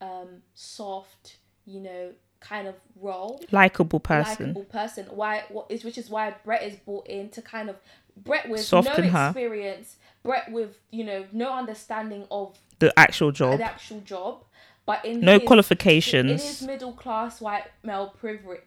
[0.00, 3.42] um, soft, you know, kind of role.
[3.52, 4.46] Likeable person.
[4.48, 5.06] Likeable person.
[5.10, 5.44] Why?
[5.48, 7.76] What is which is why Brett is brought in to kind of
[8.16, 9.26] Brett with Soften no her.
[9.28, 13.58] experience, Brett with you know no understanding of The actual job.
[13.58, 14.44] The actual job,
[14.90, 16.30] but in No his- qualifications.
[16.30, 18.60] in his middle class white male privilege,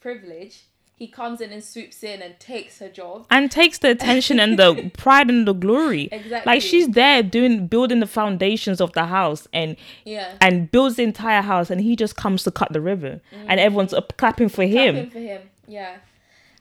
[0.00, 0.64] privilege,
[0.96, 3.24] he comes in and swoops in and takes her job.
[3.30, 6.08] and takes the attention and the pride and the glory.
[6.10, 6.50] Exactly.
[6.52, 10.32] Like she's there doing building the foundations of the house and Yeah.
[10.40, 13.44] and builds the entire house and he just comes to cut the ribbon mm.
[13.48, 14.94] and everyone's clapping for him.
[14.94, 15.42] Clapping for him.
[15.68, 15.96] Yeah.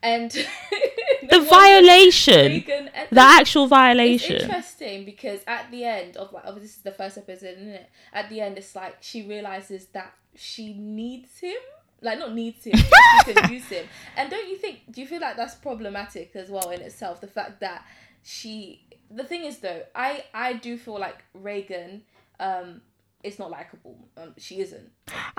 [0.07, 0.31] And
[1.29, 2.63] The violation.
[2.69, 4.41] And The actual It's violation.
[4.41, 7.89] interesting because at the end of like, oh, this is the first episode, isn't it?
[8.13, 11.57] At the end, it's like she realizes that she needs him.
[12.01, 13.85] Like not needs him, she can use him.
[14.15, 14.81] And don't you think?
[14.91, 17.21] Do you feel like that's problematic as well in itself?
[17.21, 17.83] The fact that
[18.23, 18.83] she.
[19.09, 22.03] The thing is though, I I do feel like Reagan,
[22.39, 22.81] um,
[23.23, 23.97] is not likable.
[24.15, 24.91] Um, she isn't.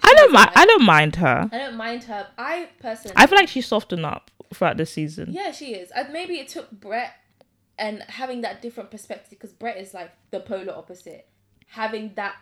[0.02, 1.48] I don't mind I don't mind her.
[1.52, 2.26] I don't mind her.
[2.36, 3.14] I personally.
[3.16, 5.28] I feel like she's softened up throughout the season.
[5.32, 5.90] Yeah, she is.
[5.90, 7.12] And maybe it took Brett
[7.78, 11.28] and having that different perspective because Brett is like the polar opposite.
[11.66, 12.36] Having that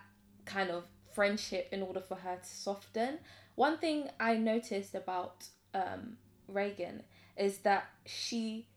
[0.45, 3.19] kind of friendship in order for her to soften.
[3.55, 7.03] One thing I noticed about um, Reagan
[7.37, 8.69] is that she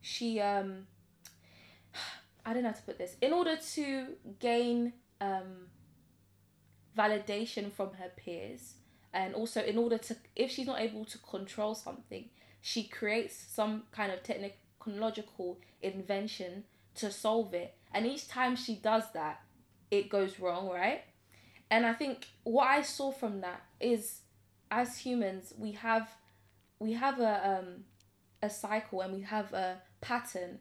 [0.00, 0.86] she um
[2.46, 3.16] I don't know how to put this.
[3.20, 4.06] In order to
[4.38, 5.68] gain um
[6.96, 8.74] validation from her peers
[9.12, 12.28] and also in order to if she's not able to control something
[12.66, 16.64] she creates some kind of technological invention
[16.96, 17.72] to solve it.
[17.94, 19.40] And each time she does that
[19.88, 21.02] it goes wrong right?
[21.70, 24.20] And i think what i saw from that is
[24.70, 26.08] as humans we have
[26.80, 27.84] we have a um
[28.42, 30.58] a cycle and we have a pattern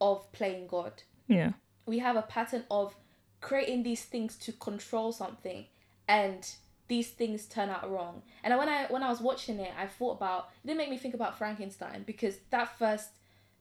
[0.00, 1.02] of playing god.
[1.28, 1.52] Yeah.
[1.86, 2.94] we have a pattern of
[3.42, 5.66] creating these things to control something
[6.08, 6.54] and
[6.88, 8.22] these things turn out wrong.
[8.42, 10.98] And when i when i was watching it i thought about it didn't make me
[10.98, 13.10] think about frankenstein because that first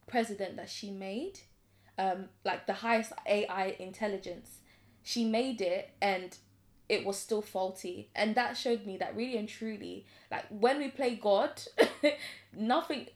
[0.08, 1.40] president that she made
[1.98, 4.58] um like the highest ai intelligence
[5.04, 6.38] she made it and
[6.90, 8.10] it was still faulty.
[8.16, 11.62] And that showed me that really and truly like when we play god
[12.56, 13.08] nothing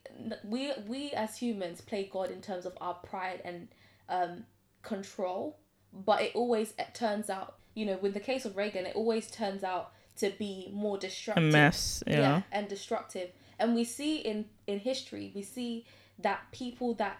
[0.43, 3.67] we we as humans play god in terms of our pride and
[4.09, 4.45] um
[4.83, 5.57] control
[5.93, 9.29] but it always it turns out you know with the case of reagan it always
[9.29, 11.51] turns out to be more A destructive.
[11.51, 12.03] mess.
[12.07, 12.41] Yeah.
[12.51, 13.31] and destructive.
[13.59, 15.85] And we see in in history we see
[16.19, 17.17] that people that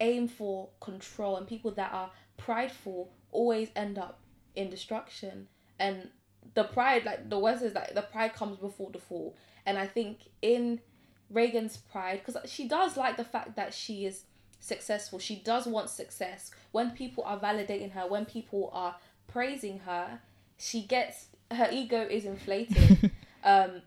[0.00, 4.20] aim for control and people that are prideful always end up
[4.54, 5.48] in destruction.
[5.78, 6.08] And
[6.54, 9.36] the pride like the worst is like the pride comes before the fall.
[9.66, 10.80] And i think in
[11.30, 14.24] reagan's pride because she does like the fact that she is
[14.58, 15.18] successful.
[15.18, 16.50] She does want success.
[16.72, 18.96] When people are validating her when people are
[19.28, 20.20] praising her
[20.58, 23.10] she gets her ego is inflated.
[23.42, 23.80] Um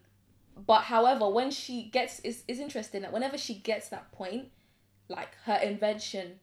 [0.66, 4.48] but however when she gets is is interesting that whenever she gets that point
[5.10, 6.40] like her invention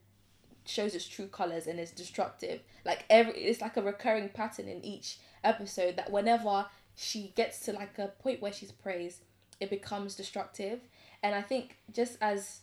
[0.65, 2.61] shows its true colors and is destructive.
[2.85, 7.73] Like every it's like a recurring pattern in each episode that whenever she gets to
[7.73, 9.23] like a point where she's praised
[9.59, 10.79] it becomes destructive.
[11.25, 12.61] And i think just as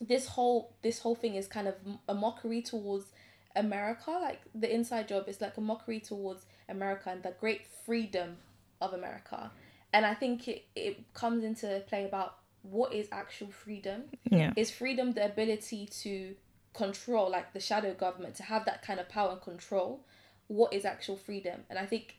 [0.00, 1.74] this whole this whole thing is kind of
[2.08, 3.06] a mockery towards
[3.54, 8.36] america like the inside job is like a mockery towards america and the great freedom
[8.80, 9.50] of america.
[9.94, 14.04] And i think it, it comes into play about what is actual freedom.
[14.30, 14.52] Yeah.
[14.56, 16.34] is freedom the ability to
[16.74, 20.04] control like the shadow government to have that kind of power and control
[20.48, 21.58] what is actual freedom?
[21.70, 22.16] And i think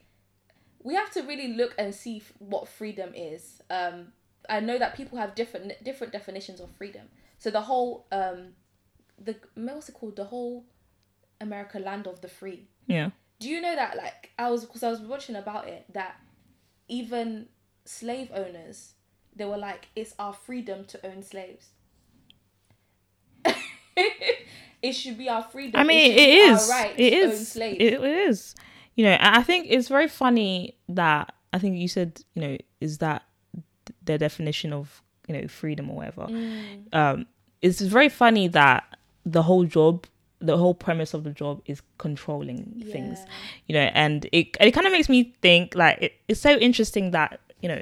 [0.83, 3.61] we have to really look and see f- what freedom is.
[3.69, 3.97] Um
[4.49, 7.05] i know that people have different different definitions of freedom.
[7.37, 8.39] So the whole um
[9.27, 10.65] the what's it called the whole
[11.39, 12.67] america land of the free.
[12.87, 13.09] Yeah.
[13.43, 16.15] Do you know that like i was because i was watching about it that
[16.87, 17.47] even
[17.85, 18.93] slave owners
[19.35, 21.67] they were like it's our freedom to own slaves
[24.81, 26.69] it should be our freedom I mean, it be is.
[26.69, 27.47] our right It to own is.
[27.51, 28.55] slaves It, it is.
[28.95, 32.99] You know, I think it's very funny that I think you said, you know, is
[32.99, 33.23] that
[34.03, 36.27] their definition of you know freedom or whatever.
[36.27, 36.93] Mm.
[36.93, 37.25] Um,
[37.61, 38.83] it's very funny that
[39.25, 40.05] the whole job,
[40.45, 43.19] the whole premise of the job is controlling things.
[43.67, 47.11] You know, and it it kind of makes me think like it, it's so interesting
[47.11, 47.81] that you know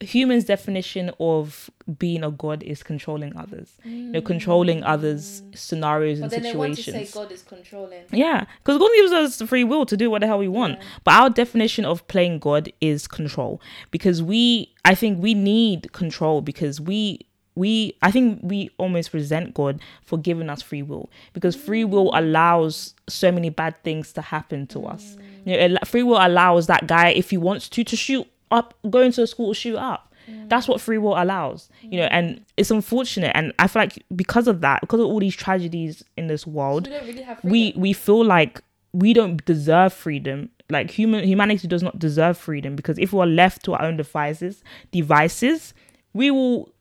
[0.00, 4.26] humans definition of being a god is controlling others you know mm.
[4.26, 8.44] controlling others scenarios but and then they want to situations say god is controlling yeah,
[8.58, 10.78] because God gives us the free will to do what the hell we want.
[11.04, 13.60] But our definition of playing God is control.
[13.90, 19.54] Because we, I think we need control because we, we, I think we almost resent
[19.54, 21.10] God for giving us free will.
[21.32, 25.16] Because free will allows so many bad things to happen to us.
[25.44, 29.00] You know, free will allows that guy, if he wants to, to shoot up, go
[29.00, 30.12] into a school, shoot up.
[30.46, 33.32] That's what free will allows, you know, and it's unfortunate.
[33.34, 36.88] And I feel like because of that, because of all these tragedies in this world,
[36.88, 38.62] we really we we feel like
[38.92, 43.26] we don't deserve freedom like human humanity does not deserve freedom because if we are
[43.26, 44.62] left to our own devices
[44.92, 45.74] devices
[46.14, 46.72] we will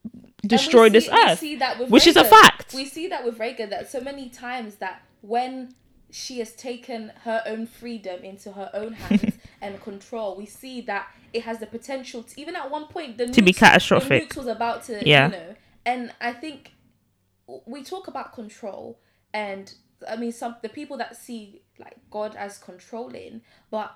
[0.45, 2.73] destroy this see- we earth, see that with which is a fact.
[2.73, 5.73] We see that with Reagan that so many times that when
[6.11, 11.07] she has taken her own freedom into her own hands and control, we see that
[11.33, 14.29] it has the potential to even at one point the To be nukes- catastrophic.
[14.29, 15.25] The nukes was about to, Yeah.
[15.27, 16.71] you know, and I think
[17.65, 18.99] we talk about control
[19.33, 19.73] and
[20.07, 23.93] I mean some the people that see like God as controlling, but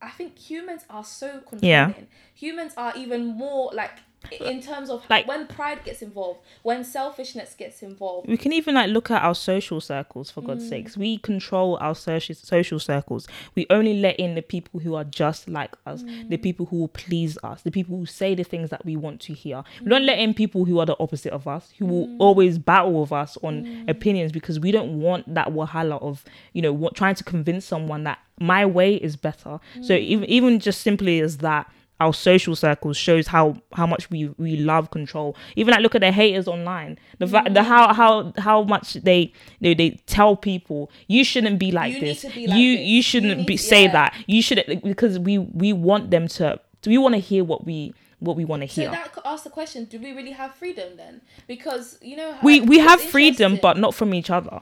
[0.00, 1.64] I think humans are so controlling.
[1.68, 1.92] Yeah.
[2.34, 3.98] Humans are even more like
[4.40, 8.28] in terms of Like- when pride gets involved, when selfishness gets involved.
[8.28, 10.68] we can even like look at our social circles for god's mm.
[10.68, 10.96] sakes.
[10.96, 13.26] We control our social social circles.
[13.54, 16.42] We only let in the people who are just like us the mm.
[16.42, 19.32] people who will please us the people who say the things that we want to
[19.32, 19.62] hear.
[19.80, 20.06] We don't mm.
[20.06, 23.38] let in people who are the opposite of us who will always battle with us
[23.42, 27.64] on opinions because we don't want that wahala of you know what trying to convince
[27.64, 29.60] someone that my way is better.
[29.82, 34.28] So even even just simply as that our social circles shows how how much we
[34.38, 38.32] we love control even like look at the haters online the fact the how how
[38.38, 42.56] how much they they, they tell people you shouldn't be like You this be like
[42.58, 42.86] you this.
[42.86, 43.92] you shouldn't You be say yeah.
[43.92, 47.92] that you should because we we want them to we want to hear what we
[48.20, 50.54] what we want to So hear that could ask the question: Do we really have
[50.54, 51.20] freedom then?
[51.46, 54.60] Because you know how we we have freedom but not from each other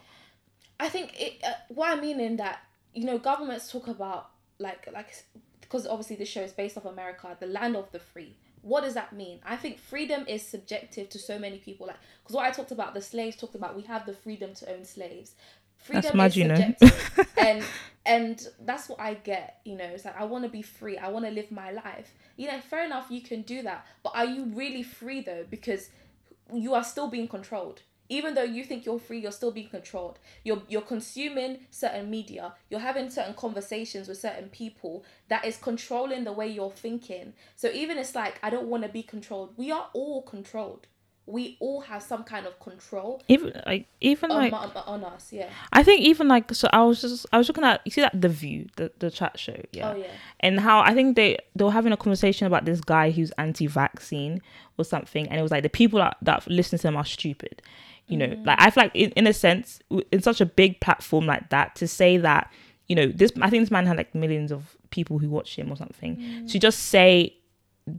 [0.78, 1.40] I think it.
[1.42, 2.60] Uh, what I mean in that,
[2.94, 5.08] you know, governments talk about like like
[5.66, 8.36] because obviously this show is based off America, the land of the free.
[8.62, 9.40] What does that mean?
[9.44, 11.86] I think freedom is subjective to so many people.
[11.86, 14.72] Like because what I talked about, the slaves talked about, we have the freedom to
[14.72, 15.34] own slaves.
[15.78, 16.54] Freedom mad, is you know.
[16.56, 17.64] subjective, and
[18.04, 19.60] and that's what I get.
[19.64, 20.98] You know, it's like I want to be free.
[20.98, 22.12] I want to live my life.
[22.36, 25.44] You know, fair enough, you can do that, but are you really free though?
[25.48, 25.90] Because
[26.52, 27.82] you are still being controlled.
[28.08, 30.18] Even though you think you're free, you're still being controlled.
[30.44, 32.54] You're you're consuming certain media.
[32.70, 37.32] You're having certain conversations with certain people that is controlling the way you're thinking.
[37.56, 39.54] So even it's like I don't want to be controlled.
[39.56, 40.86] We are all controlled.
[41.28, 45.32] We all have some kind of control even like even on, like on, on us.
[45.32, 45.50] Yeah.
[45.72, 48.20] I think even like so I was just I was looking at you see that
[48.20, 50.06] the view the the chat show yeah Oh yeah.
[50.38, 54.40] and how I think they they were having a conversation about this guy who's anti-vaccine
[54.78, 57.60] or something, and it was like the people that that listen to him are stupid.
[58.08, 58.66] You know, like mm.
[58.66, 59.80] I feel like in, in a sense,
[60.12, 62.52] in such a big platform like that, to say that
[62.86, 65.70] you know this, I think this man had like millions of people who watch him
[65.72, 66.16] or something.
[66.16, 66.50] Mm.
[66.52, 67.36] To just say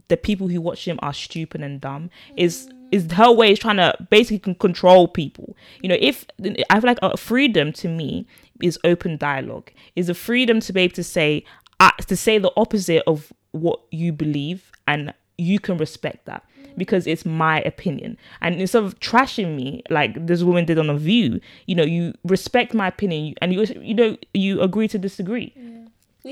[0.08, 2.88] the people who watch him are stupid and dumb is mm.
[2.90, 5.56] is her way is trying to basically con- control people.
[5.82, 6.24] You know if
[6.70, 8.26] i feel like a freedom to me
[8.62, 11.44] is open dialogue is a freedom to be able to say
[11.80, 16.44] uh, to say the opposite of what you believe and you can respect that
[16.78, 20.96] because it's my opinion and instead of trashing me like this woman did on a
[20.96, 25.52] view you know you respect my opinion and you you know you agree to disagree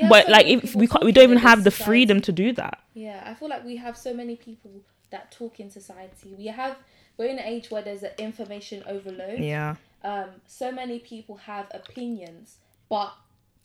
[0.01, 1.85] have but so like if we can't, we don't even have the society.
[1.85, 4.71] freedom to do that Yeah, I feel like we have so many people
[5.11, 6.35] that talk in society.
[6.37, 6.77] We have
[7.17, 9.41] we're in an age where there's an information overload.
[9.41, 13.13] yeah Um, so many people have opinions, but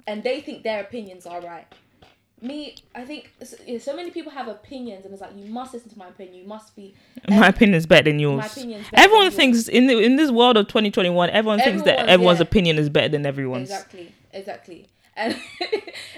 [0.07, 1.67] and they think their opinions are right.
[2.43, 5.89] Me, I think so, so many people have opinions, and it's like you must listen
[5.91, 6.35] to my opinion.
[6.35, 6.95] You must be.
[7.29, 10.15] my opinion is better than yours My opinion's better everyone than thinks in the, in
[10.15, 12.43] this world of 2021 everyone thinks that Everyone's- everyone's yeah.
[12.43, 15.37] opinion is better than everyone's Exactly, exactly, and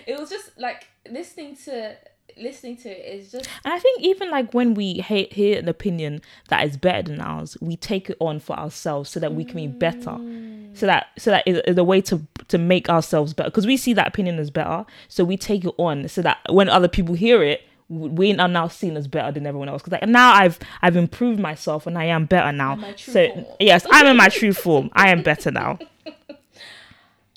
[0.08, 1.96] it was just like listening to
[2.38, 5.68] listening to it is just And I think even like when we he- hear an
[5.70, 9.44] opinion that is better than ours, we take it on for ourselves so that we
[9.46, 10.12] can be better.
[10.12, 10.78] Mm.
[10.78, 13.78] So that so that is, is a way to to make ourselves better because we
[13.78, 17.16] see that opinion as better, so we take it on so that when other people
[17.16, 19.84] hear it, we are now seen as better than everyone else.
[19.84, 22.74] Because like now I've I've improved myself and I am better now.
[22.74, 23.46] In my true So form.
[23.60, 24.90] yes, I'm in my true form.
[24.94, 25.80] I am better now.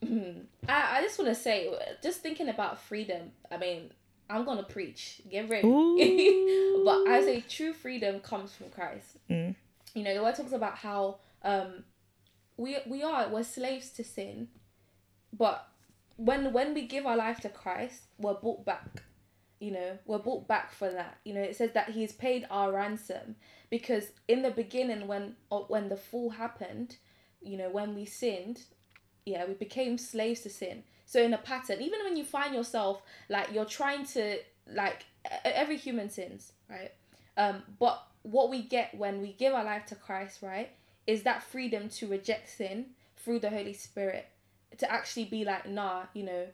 [0.04, 0.42] Mm.
[0.68, 3.30] I, I just want to say, just thinking about freedom.
[3.50, 3.90] I mean,
[4.28, 5.22] I'm gonna preach.
[5.30, 5.66] Get ready.
[6.84, 9.18] But I say true freedom comes from Christ.
[9.28, 9.56] Mm.
[9.94, 11.82] You know, the word talks about how um,
[12.56, 14.48] we we are we're slaves to sin,
[15.32, 15.68] but
[16.16, 19.02] when when we give our life to Christ, we're bought back.
[19.58, 21.18] You know, we're bought back for that.
[21.24, 23.36] You know, it says that He's paid our ransom
[23.70, 26.96] because in the beginning, when uh, when the fall happened,
[27.42, 28.60] you know, when we sinned,
[29.24, 30.84] yeah, we became slaves to sin.
[31.06, 34.38] So in a pattern, even when you find yourself like you're trying to
[34.72, 35.04] like
[35.44, 36.92] every human sins, right?
[37.36, 40.70] Um, but what we get when we give our life to Christ, right,
[41.06, 44.26] is that freedom to reject sin through the Holy Spirit,
[44.78, 46.46] to actually be like, nah, you know,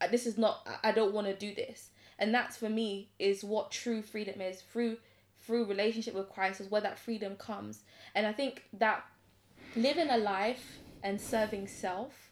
[0.00, 0.66] uh, this is not.
[0.84, 4.60] I don't want to do this, and that's for me is what true freedom is
[4.60, 4.98] through
[5.44, 7.80] through relationship with Christ is where that freedom comes,
[8.14, 9.04] and I think that
[9.74, 12.25] living a life and serving self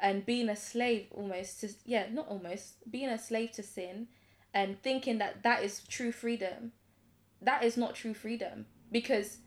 [0.00, 4.08] and being a slave almost to yeah not almost being a slave to sin
[4.52, 6.72] and thinking that that is true freedom.
[7.40, 9.38] That is not true freedom because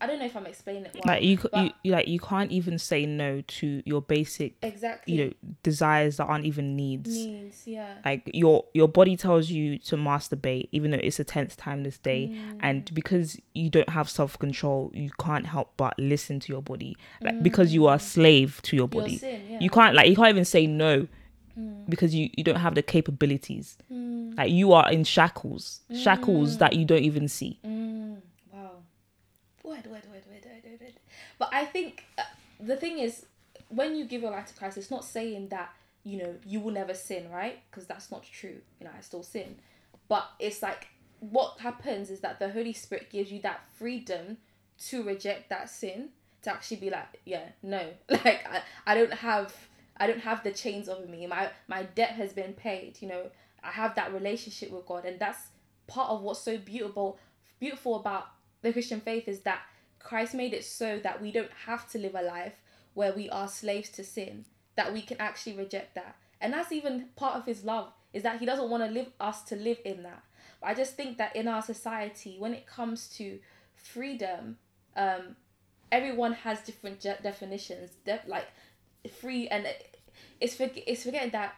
[0.00, 1.02] I don't know if I'm explaining it well.
[1.06, 5.24] like you, you, you like you can't even say no to your basic exactly you
[5.26, 5.32] know
[5.62, 7.94] desires that aren't even needs needs, yeah.
[8.04, 11.98] like your your body tells you to masturbate even though it's the 10th time this
[11.98, 12.58] day Mm.
[12.60, 17.42] and because you don't have self-control you can't help but listen to your body like
[17.42, 18.94] because you are a slave to your Mm.
[18.94, 19.58] Your body sin, yeah.
[19.60, 21.06] you can't like you can't even say no
[21.58, 21.90] Mm.
[21.90, 23.76] because you you don't have the capabilities
[24.38, 28.18] like you are in shackles shackles that you don't even see Mm.
[29.70, 30.92] Word, word, word, word, word, word, word.
[31.38, 32.22] But I think uh,
[32.58, 33.24] the thing is,
[33.68, 36.72] when you give your life to Christ, it's not saying that, you know, you will
[36.72, 37.60] never sin, right?
[37.70, 38.56] Because that's not true.
[38.80, 39.54] You know, I still sin.
[40.08, 40.88] But it's like,
[41.20, 44.38] what happens is that the Holy Spirit gives you that freedom
[44.88, 46.08] to reject that sin,
[46.42, 47.90] to actually be like, yeah, no.
[48.10, 49.54] Like, I, I don't have.
[49.98, 51.28] I don't have the chains over me.
[51.28, 52.96] My my debt has been paid.
[53.00, 53.30] You know,
[53.62, 55.38] I have that relationship with God, and that's
[55.86, 57.20] part of what's so beautiful
[57.60, 58.26] beautiful about
[58.62, 59.60] the Christian faith is that
[59.98, 62.54] Christ made it so that we don't have to live a life
[62.94, 64.44] where we are slaves to sin,
[64.76, 66.16] that we can actually reject that.
[66.40, 69.42] And that's even part of his love, is that he doesn't want to live us
[69.44, 70.22] to live in that.
[70.60, 73.38] But I just think that in our society, when it comes to
[73.74, 74.56] freedom,
[74.96, 75.36] um,
[75.92, 77.92] everyone has different je- definitions.
[78.04, 78.46] De- like
[79.20, 79.66] free, and
[80.40, 81.54] it's for- it's forgetting that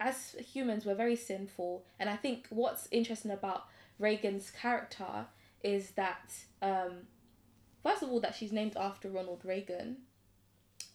[0.00, 3.64] as humans we're very sinful and i think what's interesting about
[3.98, 5.26] reagan's character
[5.62, 6.30] is that
[6.62, 6.92] um
[7.82, 9.96] first of all that she's named after ronald reagan.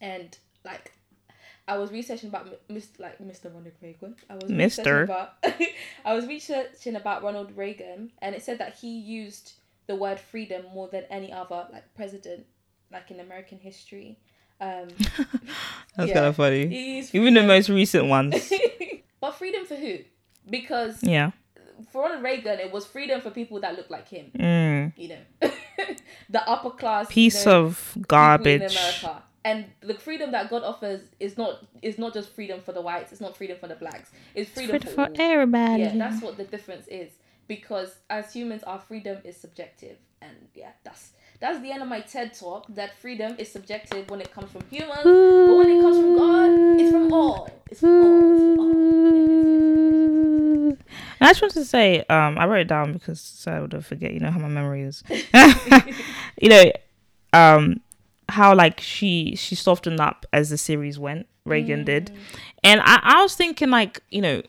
[0.01, 0.93] And like
[1.67, 2.99] i was researching about Mr.
[2.99, 4.15] like mr ronald reagan.
[4.29, 5.03] I was Mr..
[5.03, 5.33] about
[6.05, 9.53] i was researching about ronald reagan and it said that he used
[9.87, 12.45] the word freedom more than any other like president
[12.91, 14.19] like in american history.
[14.61, 14.87] Um
[15.97, 16.13] that's Yeah.
[16.13, 18.51] kind of funny even the most recent ones.
[19.21, 19.99] But freedom for who?
[20.49, 21.31] Because yeah
[21.93, 24.31] Ronald Reagan, it was freedom for people that looked like him.
[24.37, 24.93] mm.
[24.95, 25.49] You know,
[26.29, 29.23] the upper class piece you know, of people in garbage America.
[29.45, 33.11] And the freedom that God offers is not is not just freedom for the whites.
[33.11, 34.09] It's not freedom for the blacks.
[34.35, 37.11] It's freedom Good for, for everybody Yeah, that's what the difference is.
[37.47, 41.99] Because as humans, our freedom is subjective, and yeah, that's that's the end of my
[41.99, 42.67] TED talk.
[42.69, 46.79] That freedom is subjective when it comes from humans, but when it comes from God,
[46.79, 47.49] it's from all.
[47.69, 48.31] It's from all.
[48.31, 49.03] It's from all.
[49.11, 50.22] Yeah, yes, yes, yes,
[50.87, 51.21] yes.
[51.21, 54.13] I just wanted to say, um, I wrote it down because so I would forget.
[54.13, 55.03] You know how my memory is.
[56.41, 56.71] you know,
[57.33, 57.81] um,
[58.29, 61.27] how like she she softened up as the series went.
[61.45, 62.09] Reagan did,
[62.63, 64.41] and I, I was thinking like you know,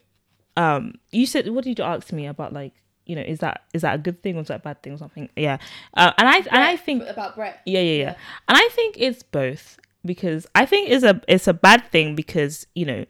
[0.57, 2.73] um, you said what did you ask me about like
[3.05, 4.93] you know is that is that a good thing or is that a bad thing
[4.93, 5.29] or something?
[5.37, 5.59] Yeah,
[5.95, 7.61] uh, and I and I think about Brett.
[7.67, 8.15] yeah, yeah, yeah, Yeah.
[8.49, 12.67] And I think it's both because I think it's a it's a bad thing because
[12.75, 13.05] you know,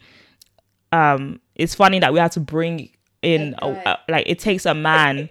[0.92, 2.88] um, it's funny that we have to bring
[3.24, 5.28] in A a, like it takes a man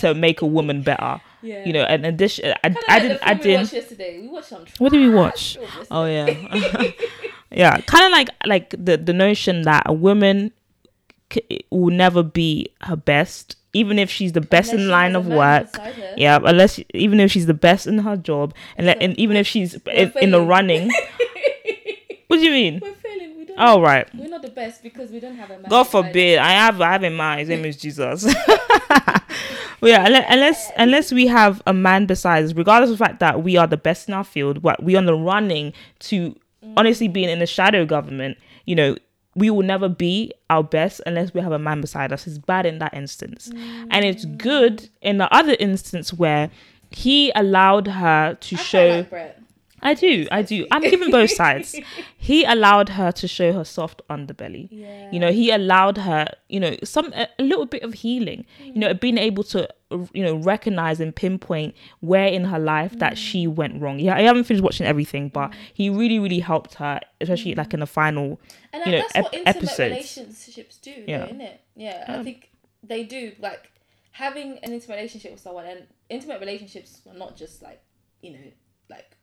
[0.00, 1.20] to make a woman better.
[1.42, 1.64] Yeah.
[1.64, 3.60] You know, and addition, I, Kinda I like didn't, I we didn't.
[3.60, 4.20] watched yesterday.
[4.20, 4.64] We watched some.
[4.78, 5.56] What did we watch?
[5.90, 6.26] Oh yeah,
[7.52, 7.80] yeah.
[7.82, 10.50] Kind of like like the the notion that a woman
[11.32, 15.26] c- will never be her best, even if she's the best Unless in line of
[15.28, 15.68] work.
[16.16, 19.36] Yeah, unless even if she's the best in her job, and, let, So- and even
[19.36, 20.90] if she's in, in the running.
[22.26, 22.80] what do you mean?
[22.82, 23.35] We're failing.
[23.56, 23.78] We don't.
[23.78, 24.08] Oh right.
[24.14, 25.70] We're not the best because we don't have a man.
[25.70, 26.38] God forbid.
[26.38, 27.40] I have I have in mind.
[27.40, 28.26] His name is Jesus.
[29.80, 33.56] Well, yeah, unless, unless we have a man besides, regardless of the fact that we
[33.56, 36.30] are the best in our field, what we on the running to
[36.64, 36.72] mm.
[36.76, 38.96] honestly being in the shadow government, you know,
[39.34, 42.26] we will never be our best unless we have a man beside us.
[42.26, 44.38] It's bad in that instance, and it's mm.
[44.38, 46.50] good in the other instance where
[46.90, 49.06] he allowed her to I show.
[49.10, 49.36] like.
[49.86, 50.66] I do, I do.
[50.72, 51.78] I'm giving both sides.
[52.18, 54.66] He allowed her to show her soft underbelly.
[54.72, 55.12] Yeah.
[55.12, 58.44] You know, he allowed her, you know, some a, little bit of healing.
[58.64, 59.00] You know, mm.
[59.00, 59.68] being able to,
[60.12, 63.16] you know, recognize and pinpoint where in her life that mm.
[63.16, 64.00] she went wrong.
[64.00, 65.54] Yeah, I haven't finished watching everything, but mm.
[65.72, 68.40] he really, really helped her, especially like in the final.
[68.72, 70.18] And you know, that's what ep- intimate episodes.
[70.18, 71.18] relationships do, Yeah.
[71.18, 71.60] though, isn't it?
[71.76, 72.50] Yeah, I think
[72.82, 73.34] they do.
[73.38, 73.70] Like
[74.10, 77.80] having an intimate relationship with someone, and intimate relationships are not just like
[78.20, 78.52] you know,
[78.90, 79.15] like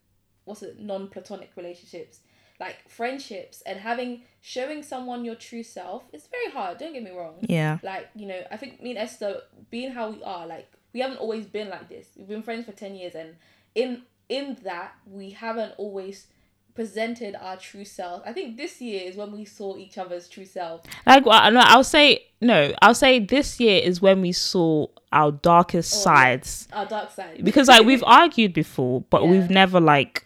[0.45, 2.19] what's it, non-platonic relationships,
[2.59, 6.03] like friendships, and having showing someone your true self.
[6.13, 6.77] It's very hard.
[6.77, 7.35] Don't get me wrong.
[7.41, 10.99] Yeah, Like you know, I think me and Esther, being how we are, like we
[10.99, 12.07] haven't always been like this.
[12.17, 13.35] We've been friends for ten years, and
[13.75, 16.27] in in that we haven't always
[16.75, 18.23] presented our true self.
[18.25, 20.81] I think this year is when we saw each other's true self.
[21.05, 22.73] like well, no, I'll say no.
[22.81, 27.43] I'll say this year is when we saw our darkest Oh, sides Our dark side.
[27.43, 29.29] because like we've argued before, but Yeah.
[29.29, 30.23] we've never like,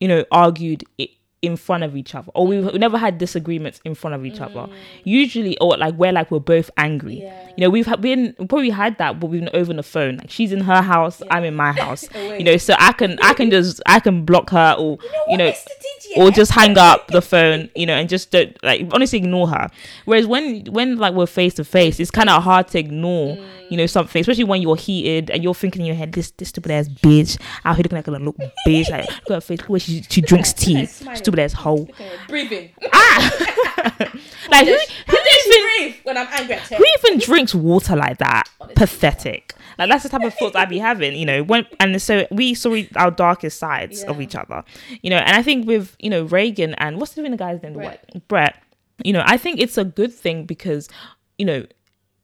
[0.00, 1.08] you know, argued i-
[1.46, 4.46] in front of each other or we've never had disagreements in front of each Mm.
[4.56, 4.72] other
[5.04, 7.48] usually or like where like we're both angry Yeah.
[7.56, 10.30] you know we've been we probably had that but we've been over the phone like
[10.30, 13.50] she's in her house i'm in my house you know so i can i can
[13.50, 15.68] just i can block her or you know, Mr.
[16.14, 16.16] DJ?
[16.16, 19.68] or just hang up the phone, you know, and just don't like honestly ignore her.
[20.04, 23.38] Whereas when when like we're face to face, it's kind of hard to ignore,
[23.70, 26.50] you know, something, especially when you're heated and you're thinking in your head, this this
[26.50, 28.34] stupid ass bitch out here looking like a little
[28.66, 30.86] bitch, like look at her face, where she she drinks tea.
[31.34, 31.76] Stupid ass hoe.
[31.76, 32.70] Look at her breathing.
[32.92, 34.10] Ah!
[34.50, 38.44] Like who, who even breathe when I'm angry at who even drinks water like that?
[38.76, 39.54] Pathetic.
[39.78, 41.42] Like that's the type of thoughts I'd be having, you know.
[41.42, 44.62] When and so we saw our darkest sides of each other,
[45.00, 45.16] you know.
[45.16, 47.72] And I think with you know Reagan and what's the other guy's name?
[47.72, 48.28] Brett.
[48.28, 48.62] Brett.
[49.02, 50.90] You know, I think it's a good thing because
[51.38, 51.64] you know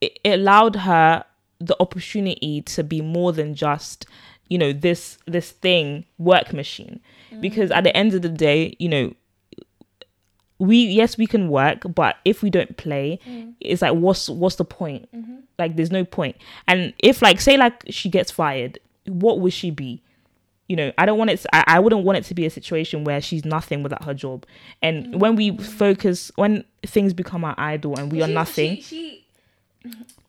[0.02, 1.24] it, it allowed her
[1.58, 4.06] the opportunity to be more than just
[4.50, 7.00] you know this this thing work machine.
[7.32, 7.40] Mm.
[7.40, 9.14] Because at the end of the day you know
[10.58, 13.54] we yes we can work but if we don't play mm.
[13.60, 15.08] it's like what's what's the point?
[15.16, 15.36] Mm-hmm.
[15.58, 16.36] Like there's no point.
[16.68, 20.02] And if like say like she gets fired what would she be?
[20.68, 22.50] You know i don't want it to, I, I wouldn't want it to be a
[22.50, 24.46] situation where she's nothing without her job.
[24.82, 25.18] And mm.
[25.18, 29.19] when we focus when things become our idol and we are nothing She, she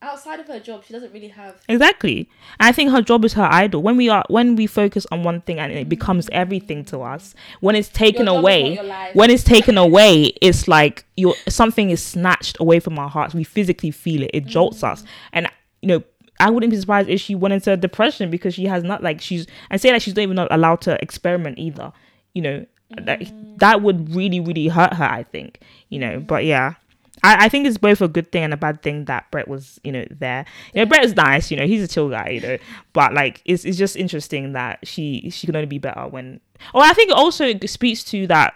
[0.01, 1.59] outside of her job, she doesn't really have.
[1.67, 2.29] Exactly.
[2.59, 3.81] And I think her job is her idol.
[3.81, 7.35] When we are when we focus on one thing and it becomes everything to us,
[7.59, 9.15] when it's taken Your job is away, not your life.
[9.15, 13.33] when it's taken away, it's like your something is snatched away from our hearts.
[13.33, 14.31] We physically feel it.
[14.33, 15.01] It jolts us.
[15.01, 15.07] Mm.
[15.33, 15.47] And
[15.81, 16.03] you know,
[16.39, 19.47] I wouldn't be surprised if she went into depression because she has not like she's
[19.69, 21.91] and say that she's not even not allowed to experiment either.
[22.33, 23.59] You know, that mm.
[23.59, 25.59] that would really, really hurt her, I think.
[25.89, 26.75] You know, but yeah.
[27.23, 29.79] I, I think it's both a good thing and a bad thing that Brett was,
[29.83, 30.45] you know, there.
[30.73, 32.57] You know, Brett is nice, you know, he's a chill guy, you know.
[32.93, 36.39] But like it's it's just interesting that she she can only be better when
[36.73, 38.53] Oh, I think also it also speaks to that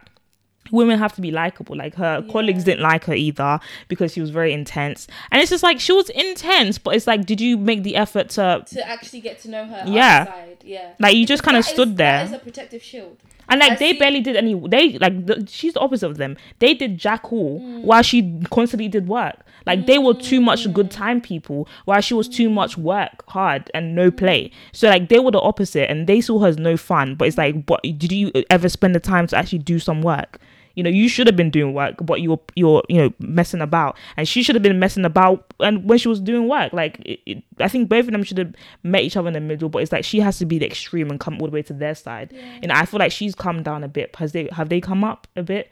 [0.71, 1.75] women have to be likable.
[1.75, 5.07] Like her colleagues didn't like her either because she was very intense.
[5.31, 8.29] And it's just like she was intense, but it's like, did you make the effort
[8.31, 10.21] to to actually get to know her Yeah.
[10.21, 10.57] other side.
[10.63, 10.93] Yeah.
[10.99, 12.17] like you just kind of That is- stood there?
[12.19, 13.17] That is a protective shield.
[13.49, 14.53] And like I they see- barely did any.
[14.67, 16.35] They like the, she's the opposite of them.
[16.59, 17.83] They did jack all Mm.
[17.83, 19.35] while she constantly did work.
[19.65, 23.71] Like they were too much good time people, while she was too much work hard
[23.73, 24.51] and no play.
[24.73, 27.15] So like they were the opposite, and they saw her as no fun.
[27.15, 30.39] But it's like, but did you ever spend the time to actually do some work?
[30.75, 33.97] You know, you should have been doing work, but you're you're you know messing about,
[34.17, 35.53] and she should have been messing about.
[35.59, 38.37] And when she was doing work, like it, it, I think both of them should
[38.37, 38.53] have
[38.83, 39.69] met each other in the middle.
[39.69, 41.73] But it's like she has to be the extreme and come all the way to
[41.73, 42.33] their side.
[42.61, 44.15] And I feel like she's come down a bit.
[44.17, 45.71] Has they have they come up a bit?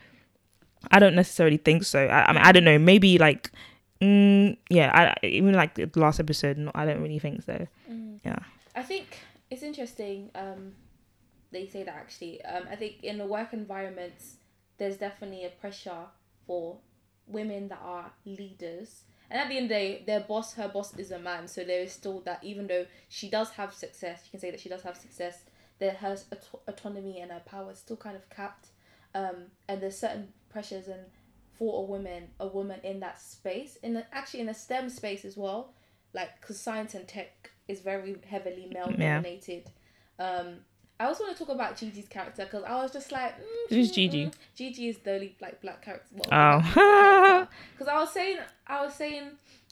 [0.92, 2.06] I don't necessarily think so.
[2.06, 2.78] I, I mean, I don't know.
[2.78, 3.52] Maybe like,
[4.02, 5.16] mm, yeah.
[5.22, 6.58] I even like the last episode.
[6.58, 7.68] No, I don't really think so.
[8.24, 8.40] Yeah.
[8.76, 10.32] I think it's interesting.
[10.36, 10.74] Um,
[11.52, 12.44] they say that actually.
[12.44, 14.38] Um, I think in the work environments,
[14.78, 16.06] there's definitely a pressure
[16.46, 16.78] for
[17.28, 19.04] women that are leaders.
[19.30, 21.48] And at the end of the day, their boss, her boss is a man.
[21.48, 24.60] So there is still that, even though she does have success, you can say that
[24.60, 25.44] she does have success,
[25.80, 28.68] that her auto- autonomy and her power is still kind of capped.
[29.16, 31.06] Um, and there's certain pressures and
[31.58, 35.24] for a woman, a woman in that space, in the, actually in the STEM space
[35.24, 35.74] as well,
[36.14, 39.16] like because science and tech is very heavily male Yeah.
[39.16, 39.70] dominated.
[40.20, 40.58] Um,
[41.04, 43.92] I also want to talk about Gigi's character because I was just like, mm, Who's
[43.92, 44.26] mm, Gigi?
[44.28, 44.34] mm.
[44.56, 46.06] Gigi is the only like black character.
[46.32, 47.48] Oh.
[47.74, 48.38] because I was saying,
[48.68, 49.24] I was saying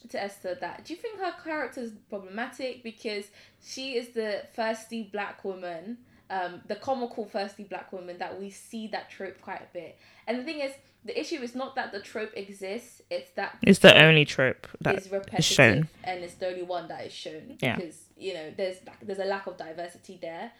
[0.10, 3.26] to Esther that do you think her character is problematic because
[3.64, 8.88] she is the thirsty black woman, um, the comical thirsty black woman that we see
[8.88, 9.98] that trope quite a bit.
[10.28, 10.72] And the thing is,
[11.06, 14.96] the issue is not that the trope exists; it's that It's the only trope that
[14.96, 15.88] is repetitive shown.
[16.04, 17.76] and it's the only one that is shown Yeah.
[17.78, 20.52] because you know there's there's a lack of diversity there.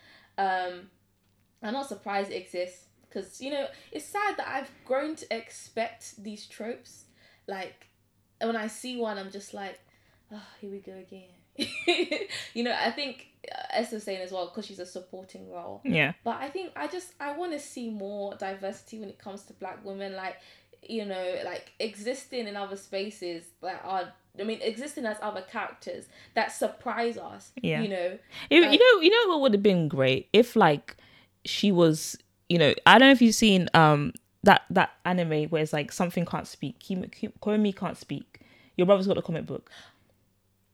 [0.42, 0.90] Um,
[1.62, 6.24] I'm not surprised it exists because you know it's sad that I've grown to expect
[6.24, 7.06] these tropes.
[7.48, 7.88] Like
[8.42, 9.80] when I see one, I'm just like,
[10.32, 11.30] oh, here we go again.
[12.54, 15.82] you know, I think uh, Esther's saying as well because she's a supporting role.
[15.84, 16.14] yeah.
[16.24, 19.54] But I think I just I want to see more diversity when it comes to
[19.54, 20.38] black women, like
[20.82, 24.14] you know, like existing in other spaces that are.
[24.40, 27.52] I mean, existing as other characters that surprise us.
[27.62, 27.82] Yeah.
[27.82, 28.18] You know.
[28.62, 30.96] Like- you know, you know what would have been great if like
[31.46, 32.18] she was,
[32.50, 34.14] you know, I don't know if you've seen um
[34.44, 38.40] that that anime where it's like something can't speak, Komi can't speak.
[38.78, 39.70] Your brother's got a comic book.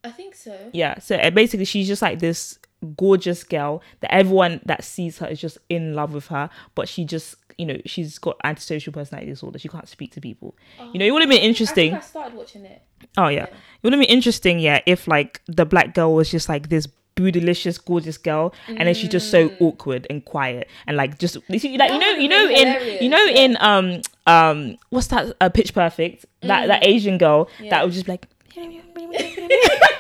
[0.07, 0.55] I think so.
[0.73, 2.59] Yeah, so uh, basically she's just like this
[2.95, 7.05] gorgeous girl that everyone that sees her is just in love with her, but she
[7.05, 9.59] just you know she's got antisocial personality disorder.
[9.59, 10.55] She can't speak to people.
[10.93, 11.93] You know, it would have been I think interesting.
[11.95, 12.81] I started watching it.
[13.17, 13.45] Oh yeah.
[13.45, 13.53] It
[13.83, 17.83] would have been interesting, yeah, if like the black girl was just like this bootylicious,
[17.83, 21.77] gorgeous girl, and then she's just so awkward and quiet and like just like you
[21.77, 23.41] know you know in you know yeah.
[23.41, 27.71] in um um what's that uh, Pitch Perfect that that Asian girl Yeah.
[27.71, 28.27] that was just like.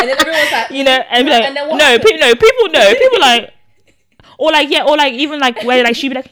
[0.00, 2.34] And then everyone's like, you know, and be like, And then what no, pe- no,
[2.34, 3.52] people know, people like,
[4.38, 6.30] or like, yeah, or like even like where like she'd be like,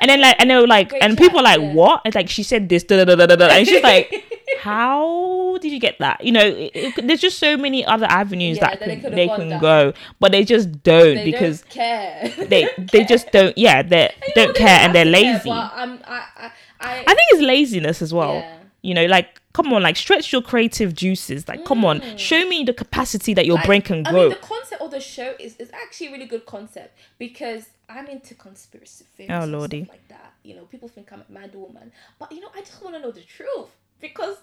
[0.00, 2.02] and then like, and they were like, and people are like, what?
[2.04, 4.12] It's like she said this, da da da da da, and she's like,
[4.60, 6.24] how did you get that?
[6.24, 9.48] You know, it, it- there's just so many other avenues Yeah, that can, they can
[9.48, 9.60] down.
[9.60, 12.28] go, but they just don't they because don't care.
[12.48, 15.50] they they just don't, yeah, they And you know, don't care and they're care, lazy.
[15.50, 16.50] I'm, I, I,
[16.80, 18.34] I, I think it's laziness as well.
[18.34, 18.58] Yeah.
[18.82, 21.48] You know, like come on, like stretch your creative juices.
[21.48, 23.60] Like come on, show me the capacity that your Mm.
[23.60, 24.18] Like, brain can grow.
[24.18, 27.66] I mean, the concept of the show is, is actually a really good concept because
[27.88, 29.84] I'm into conspiracy theories Oh, and lordy.
[29.84, 30.32] stuff like that.
[30.42, 33.00] You know, people think I'm a mad woman, but you know, I just want to
[33.02, 33.68] know the truth
[34.00, 34.36] because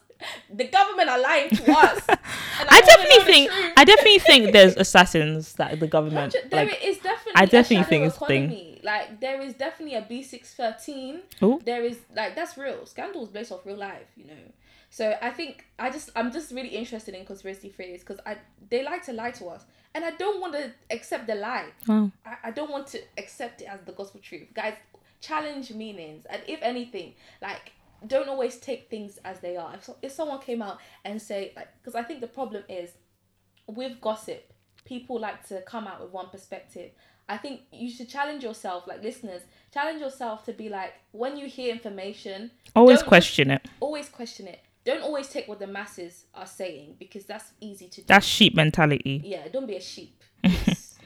[0.53, 2.01] the government are lying to us.
[2.07, 2.19] and
[2.69, 3.51] I definitely think.
[3.77, 7.33] I definitely think there's assassins that the government There like is definitely.
[7.35, 8.79] I definitely think it's thing.
[8.83, 11.21] Like there is definitely a B six thirteen.
[11.65, 12.85] There is like that's real.
[12.85, 14.33] Scandals based off real life, you know.
[14.89, 18.37] So I think I just I'm just really interested in conspiracy theories because I
[18.69, 21.67] they like to lie to us, and I don't want to accept the lie.
[21.87, 22.11] Wow.
[22.25, 24.73] I, I don't want to accept it as the gospel truth, guys.
[25.21, 27.73] Challenge meanings, and if anything, like
[28.07, 29.73] don't always take things as they are.
[29.75, 32.91] If, so, if someone came out and say like, because I think the problem is
[33.67, 34.53] with gossip,
[34.85, 36.91] people like to come out with one perspective.
[37.27, 41.47] I think you should challenge yourself, like listeners, challenge yourself to be like, when you
[41.47, 43.67] hear information, always question it.
[43.81, 44.61] always question it.
[44.89, 48.07] Don't always take what the masses are saying because that's easy to do.
[48.07, 49.21] That's sheep mentality.
[49.23, 50.15] yeah, don't be a sheep.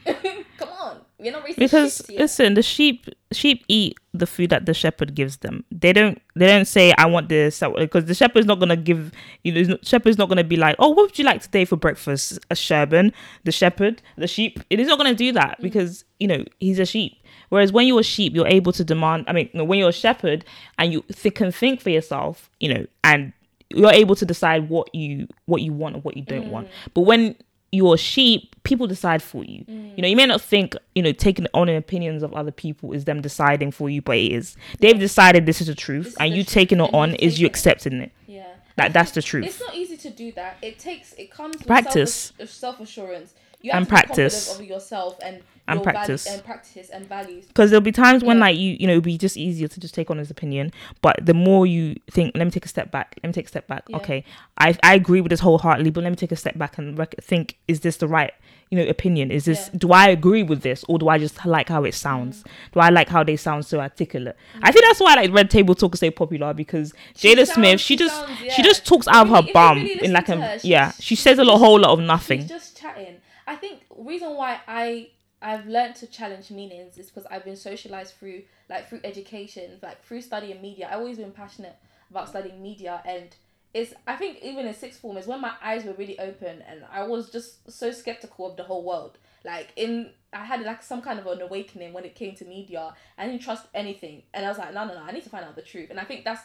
[0.57, 1.55] Come on, we're not racist.
[1.57, 5.63] Because listen, the sheep sheep eat the food that the shepherd gives them.
[5.71, 9.11] They don't they don't say I want this because the shepherd's not gonna give
[9.45, 11.77] you know the shepherd's not gonna be like oh what would you like today for
[11.77, 13.13] breakfast a sherbin
[13.45, 15.63] the shepherd the sheep it is not gonna do that Mm.
[15.63, 17.13] because you know he's a sheep.
[17.49, 19.25] Whereas when you're a sheep, you're able to demand.
[19.27, 20.43] I mean, when you're a shepherd
[20.79, 23.31] and you th- can think for yourself, you know, and
[23.73, 26.67] you're able to decide what you what you want and what you don't want.
[26.67, 26.71] Mm.
[26.93, 27.35] But when
[27.71, 29.65] you're a sheep, people decide for you.
[29.67, 32.93] You know, you may not think, you know, taking on the opinions of other people
[32.93, 34.55] is them deciding for you, but it is.
[34.79, 37.39] They've decided this is the truth, is and the you truth, taking it on is
[37.39, 37.57] you take it.
[37.57, 38.11] accepting it.
[38.27, 38.45] yeah.
[38.75, 39.45] That that's the truth.
[39.45, 40.57] It's not easy to do that.
[40.61, 42.33] It takes it comes with Practice.
[42.39, 43.33] Of self assurance.
[43.63, 44.59] You have And practice.
[44.59, 46.27] of yourself and And practice.
[46.27, 47.45] and practice and values.
[47.47, 49.95] because there'll be times when like you you know it'll be just easier to just
[49.95, 53.15] take on his opinion but the more you think let me take a step back
[53.23, 53.95] let me take a step back Yeah.
[53.99, 54.25] okay
[54.57, 57.15] i i agree with this wholeheartedly but let me take a step back and rec-
[57.21, 58.33] think is this the right
[58.71, 59.79] you know opinion is this Yeah.
[59.83, 62.47] do i agree with this or do i just like how it sounds Mm.
[62.73, 65.75] do i like how they sound so articulate i think that's why like red table
[65.75, 68.85] talk is so popular because She jada sounds- smith she she just sounds- she just
[68.85, 71.53] talks out of her bum really in like a her, yeah she says a lo-
[71.53, 73.15] just- whole lot of She's nothing just chatting.
[73.47, 75.09] I think reason why I
[75.41, 80.03] I've learned to challenge meanings is because I've been socialized through like through education, like
[80.03, 80.87] through studying media.
[80.89, 81.75] I've always been passionate
[82.09, 83.35] about studying media and
[83.73, 86.83] it's I think even in sixth form is when my eyes were really open and
[86.91, 89.17] I was just so skeptical of the whole world.
[89.43, 92.93] Like in I had like some kind of an awakening when it came to media.
[93.17, 95.43] I didn't trust anything and I was like, no no no, I need to find
[95.43, 95.89] out the truth.
[95.89, 96.43] And I think that's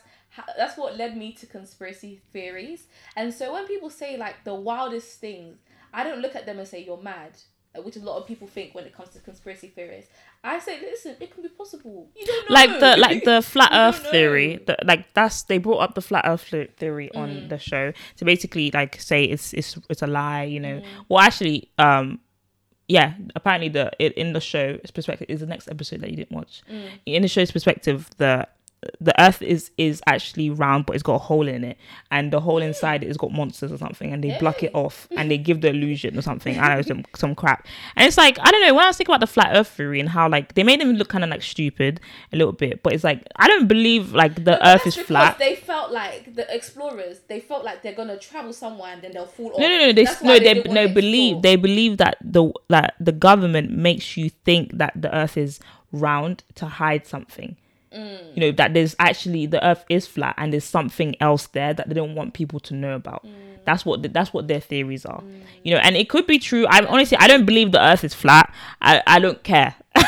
[0.57, 2.87] that's what led me to conspiracy theories.
[3.15, 5.59] And so when people say like the wildest things,
[5.93, 7.33] I don't look at them and say you're mad,
[7.77, 10.07] uh, which a lot of people think when it comes to conspiracy theories.
[10.45, 12.09] I say, listen, it can be possible.
[12.17, 12.55] You don't know.
[12.55, 16.25] like the like the flat earth theory the, like that's they brought up the flat
[16.27, 17.49] earth theory on Mm.
[17.49, 20.63] the show to basically like say it's it's it's a lie you Mm.
[20.63, 22.21] know well actually um
[22.87, 26.33] yeah apparently the it, in the show perspective is the next episode that you didn't
[26.33, 26.89] watch Mm.
[27.07, 28.47] in the show's perspective the
[29.01, 31.77] the earth is is actually round but it's got a hole in it
[32.11, 35.09] and the hole inside it has got monsters or something and they block it off
[35.17, 37.67] and they give the illusion or something i don't know some some crap
[37.97, 39.99] and it's like i don't know when i was thinking about the flat earth theory
[39.99, 42.01] and how like they made them look kind of like stupid
[42.33, 45.39] a little bit but it's like i don't believe like the But earth is flat
[45.39, 47.21] They felt like the explorers.
[47.29, 49.59] They felt like they're gonna travel somewhere and then they'll fall off.
[49.59, 49.93] no, no, no.
[49.93, 54.17] They That's no, why they no believe they believe that the that the government makes
[54.17, 55.61] you think that the Earth is
[55.93, 57.57] round to hide something.
[57.95, 58.35] Mm.
[58.37, 61.89] You know that there's actually the Earth is flat and there's something else there that
[61.89, 63.25] they don't want people to know about.
[63.25, 63.33] Mm.
[63.65, 65.23] That's what the, that's what their theories are.
[65.63, 66.67] You know, and it could be true.
[66.67, 68.53] I honestly I don't believe the Earth is flat.
[68.81, 69.75] I I don't care.
[69.95, 70.03] the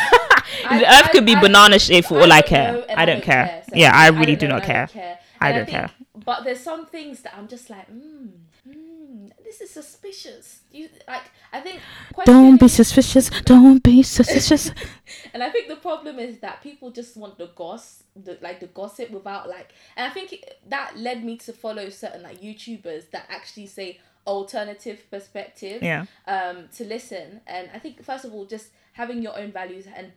[0.87, 2.73] Earth I- could be I- banana shaped for all I don't care.
[2.73, 3.63] know I don't care.
[3.69, 4.87] so Yeah, I don't really do not care.
[4.87, 5.19] care.
[5.41, 5.91] I don't care.
[6.25, 8.27] But there's some things that I'm just like, hmm,
[8.65, 10.61] hmm, this is suspicious.
[10.73, 11.81] You like, I think.
[12.25, 13.31] Don't be suspicious.
[13.45, 14.71] Don't be suspicious.
[15.35, 18.67] And I think the problem is that people just want the goss, the like the
[18.67, 19.73] gossip without like.
[19.97, 23.99] And I think it, that led me to follow certain like YouTubers that actually say,
[24.27, 26.05] alternative perspective Yeah.
[26.27, 27.41] um, to listen.
[27.47, 30.13] And I think first of all, just having your own values and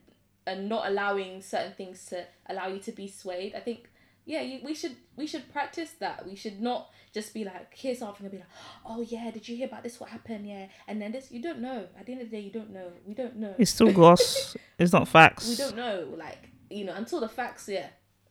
[0.45, 3.55] and not allowing certain things to allow you to be swayed.
[3.55, 3.89] I think
[4.25, 6.25] yeah, you, we should we should practice that.
[6.25, 8.47] We should not just be like hear something and be like,
[8.85, 9.99] oh yeah, did you hear about this?
[9.99, 10.47] What happened?
[10.47, 11.87] Yeah, and then this you don't know.
[11.99, 12.91] At the end of the day, you don't know.
[13.05, 13.53] We don't know.
[13.57, 14.55] It's still goss.
[14.79, 15.49] it's not facts.
[15.49, 16.07] we don't know.
[16.15, 17.87] Like you know, until the facts yeah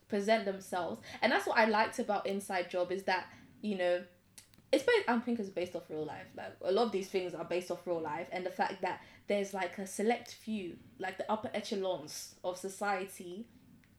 [0.09, 3.27] present themselves, and that's what I liked about Inside Job is that
[3.61, 4.03] you know
[4.73, 6.27] it's based I think it's based off real life.
[6.35, 9.03] Like a lot of these things are based off real life and the fact that
[9.29, 13.47] there's like a select few, like the upper echelons of society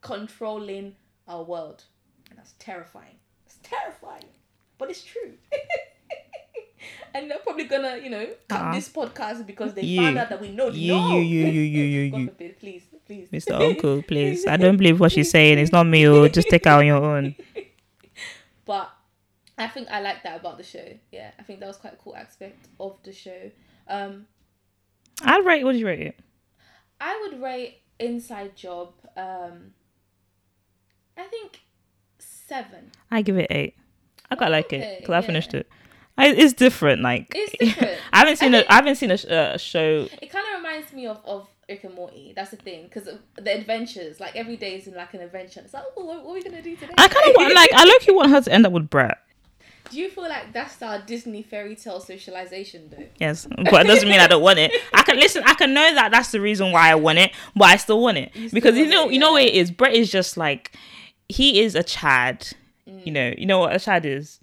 [0.02, 0.96] controlling
[1.28, 1.84] our world.
[2.30, 3.15] And that's terrifying.
[3.45, 4.26] It's terrifying.
[4.78, 5.34] But it's true.
[7.13, 8.74] and they're probably gonna, you know, cut Uh-uh.
[8.74, 10.01] this podcast because they You.
[10.01, 11.17] found out that we know You, no.
[11.17, 12.28] you, you, you, you, you, you.
[12.28, 13.30] forbid, please, please.
[13.30, 13.59] Mr.
[13.59, 14.45] Uncle, please.
[14.47, 15.59] I don't believe what she's saying.
[15.59, 16.07] It's not me.
[16.07, 17.36] Oh, just take out on your own.
[18.65, 18.89] But
[19.57, 20.86] I think I like that about the show.
[21.11, 23.51] Yeah, I think that was quite a cool aspect of the show.
[23.88, 24.26] Um,
[25.21, 25.63] I'd rate.
[25.63, 26.19] What do you rate it?
[26.99, 28.93] I would rate Inside Job.
[29.15, 29.74] Um,
[31.18, 31.61] I think
[32.20, 32.91] seven.
[33.11, 33.76] I give it eight.
[34.32, 35.26] I quite like it Okay, because I yeah.
[35.26, 35.70] finished it.
[36.18, 37.01] I, it's different.
[37.01, 37.99] Like It's different.
[38.11, 40.07] I haven't seen I a I haven't seen a, sh- a show.
[40.22, 42.34] It kind of reminds me of, of Rick and Morty.
[42.36, 45.61] That's the thing, because the adventures, like every day is in like an adventure.
[45.64, 46.93] It's like, oh, what, what are we gonna do today?
[46.97, 48.05] I kind of want like I look.
[48.07, 49.20] You want her to end up with Brett.
[49.89, 53.05] Do you feel like that's our Disney fairy tale socialization though?
[53.20, 54.72] Yes, but it doesn't mean I don't want it.
[54.93, 55.43] I can listen.
[55.45, 58.18] I can know that that's the reason why I want it, but I still want
[58.18, 59.72] it You still because you know, it, you know what it is.
[59.72, 60.76] Brett is just like
[61.30, 62.47] he is a Chad.
[62.88, 63.05] Mm.
[63.05, 64.39] You know, you know what a Chad is.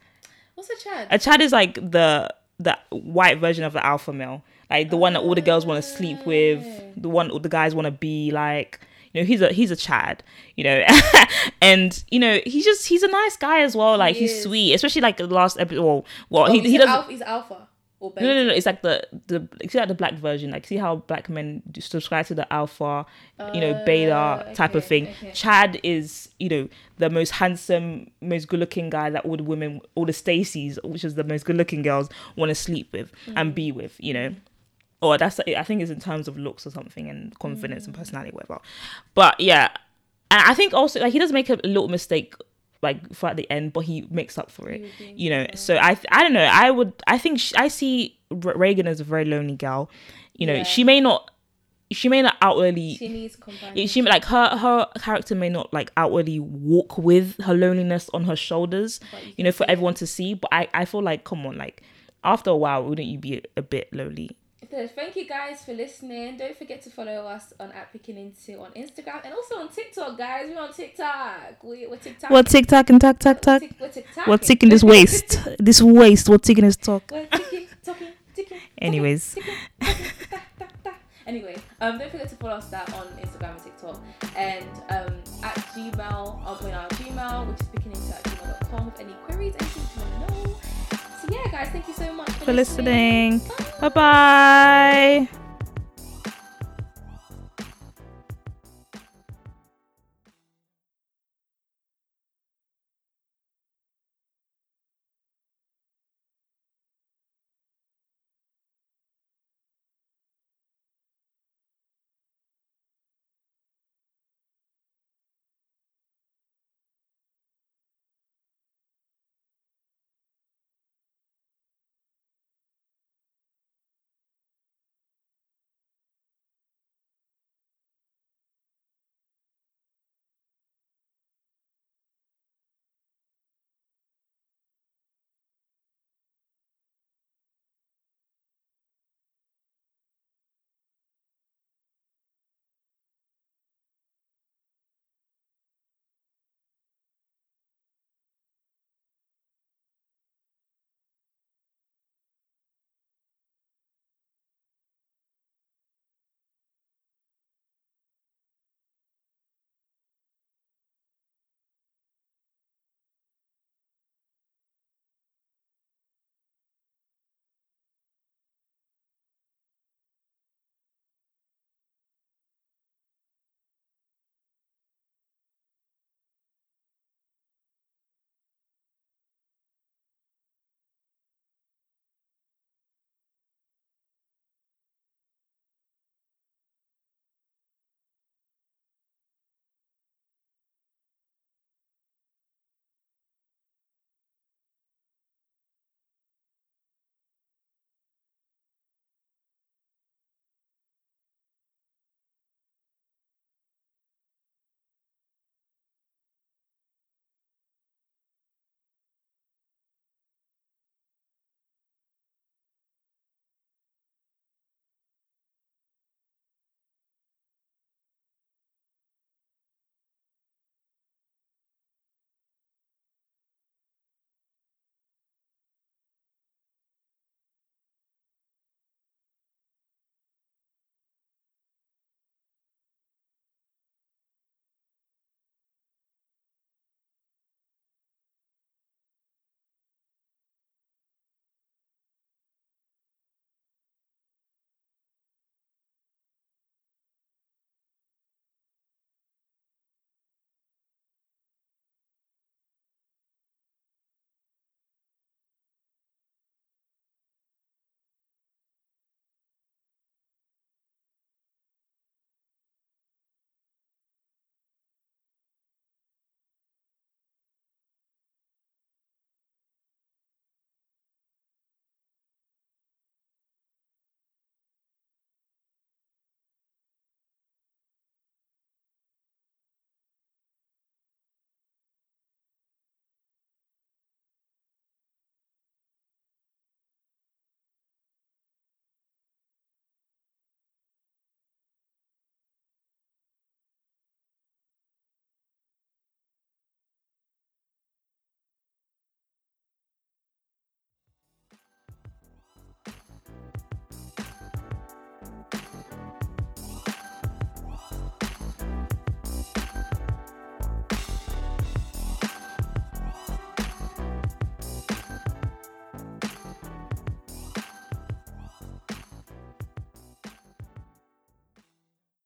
[0.54, 1.08] What's a Chad?
[1.10, 5.14] A Chad is like the the white version of the alpha male, like the one
[5.14, 6.64] that all the girls want to sleep with,
[6.96, 8.80] the one all the guys want to be like.
[9.12, 10.22] You know, he's a he's a Chad.
[10.56, 10.84] You know,
[11.62, 13.98] and you know he's just he's a nice guy as well.
[13.98, 14.42] Like He he's is.
[14.44, 15.82] sweet, especially like the last episode.
[15.82, 16.92] Well, well oh, he he doesn't.
[16.94, 17.66] alpha, he's alpha
[18.00, 18.12] or.
[18.16, 18.52] No, no, no.
[18.52, 20.50] It's like the the see like the black version.
[20.50, 23.06] Like see how black men subscribe to the alpha,
[23.54, 25.06] you know, beta Uh, type of thing.
[25.08, 25.30] okay.
[25.32, 29.80] Chad is you know the most handsome, most good looking guy that all the women,
[29.94, 33.54] all the Stacys, which is the most good looking girls, want to sleep with and
[33.54, 33.96] be with.
[34.00, 34.34] You know.
[35.02, 38.32] Or that's I think it's in terms of looks or something and confidence and personality,
[38.32, 38.60] whatever.
[39.14, 39.68] But yeah,
[40.30, 42.34] and I think also like he does make a little mistake
[42.82, 44.84] like for at the end, but he makes up for it.
[45.14, 46.44] You know, so I I don't know.
[46.44, 49.90] I would I think sh I see R- Reagan as a very lonely gal.
[50.34, 50.62] You know, Yeah.
[50.62, 51.30] she may not
[51.92, 53.88] she may not outwardly She needs companion.
[53.88, 58.36] she like her her character may not like outwardly walk with her loneliness on her
[58.36, 61.58] shoulders you you know for everyone to see but i i feel like come on
[61.58, 61.82] like
[62.22, 64.30] after a while wouldn't you be a, a bit lonely
[64.68, 66.36] So thank you guys for listening.
[66.36, 70.16] Don't forget to follow us on at Picking Into on Instagram and also on TikTok,
[70.18, 70.48] guys.
[70.48, 71.64] We're on TikTok.
[71.64, 72.30] We, we're TikTok.
[72.30, 74.26] what tick tock and tack tack tack We're TikTok.
[74.26, 78.58] what ticking this waist this waist what ticking this talk We're ticking, talking, ticking.
[78.78, 79.34] Anyways.
[79.34, 79.96] ticking, ticking.
[81.26, 84.00] Anyway, um, don't forget to follow us that on Instagram and TikTok
[84.36, 86.40] and um, at Gmail.
[86.44, 89.82] I'll put in our Gmail, which is picking into at gmail.com with any queries, anything
[89.94, 90.39] you want to know.
[91.50, 93.40] Guys, thank you so much for, for listening.
[93.80, 93.88] Bye.
[93.88, 95.28] bye.
[95.32, 95.39] Bye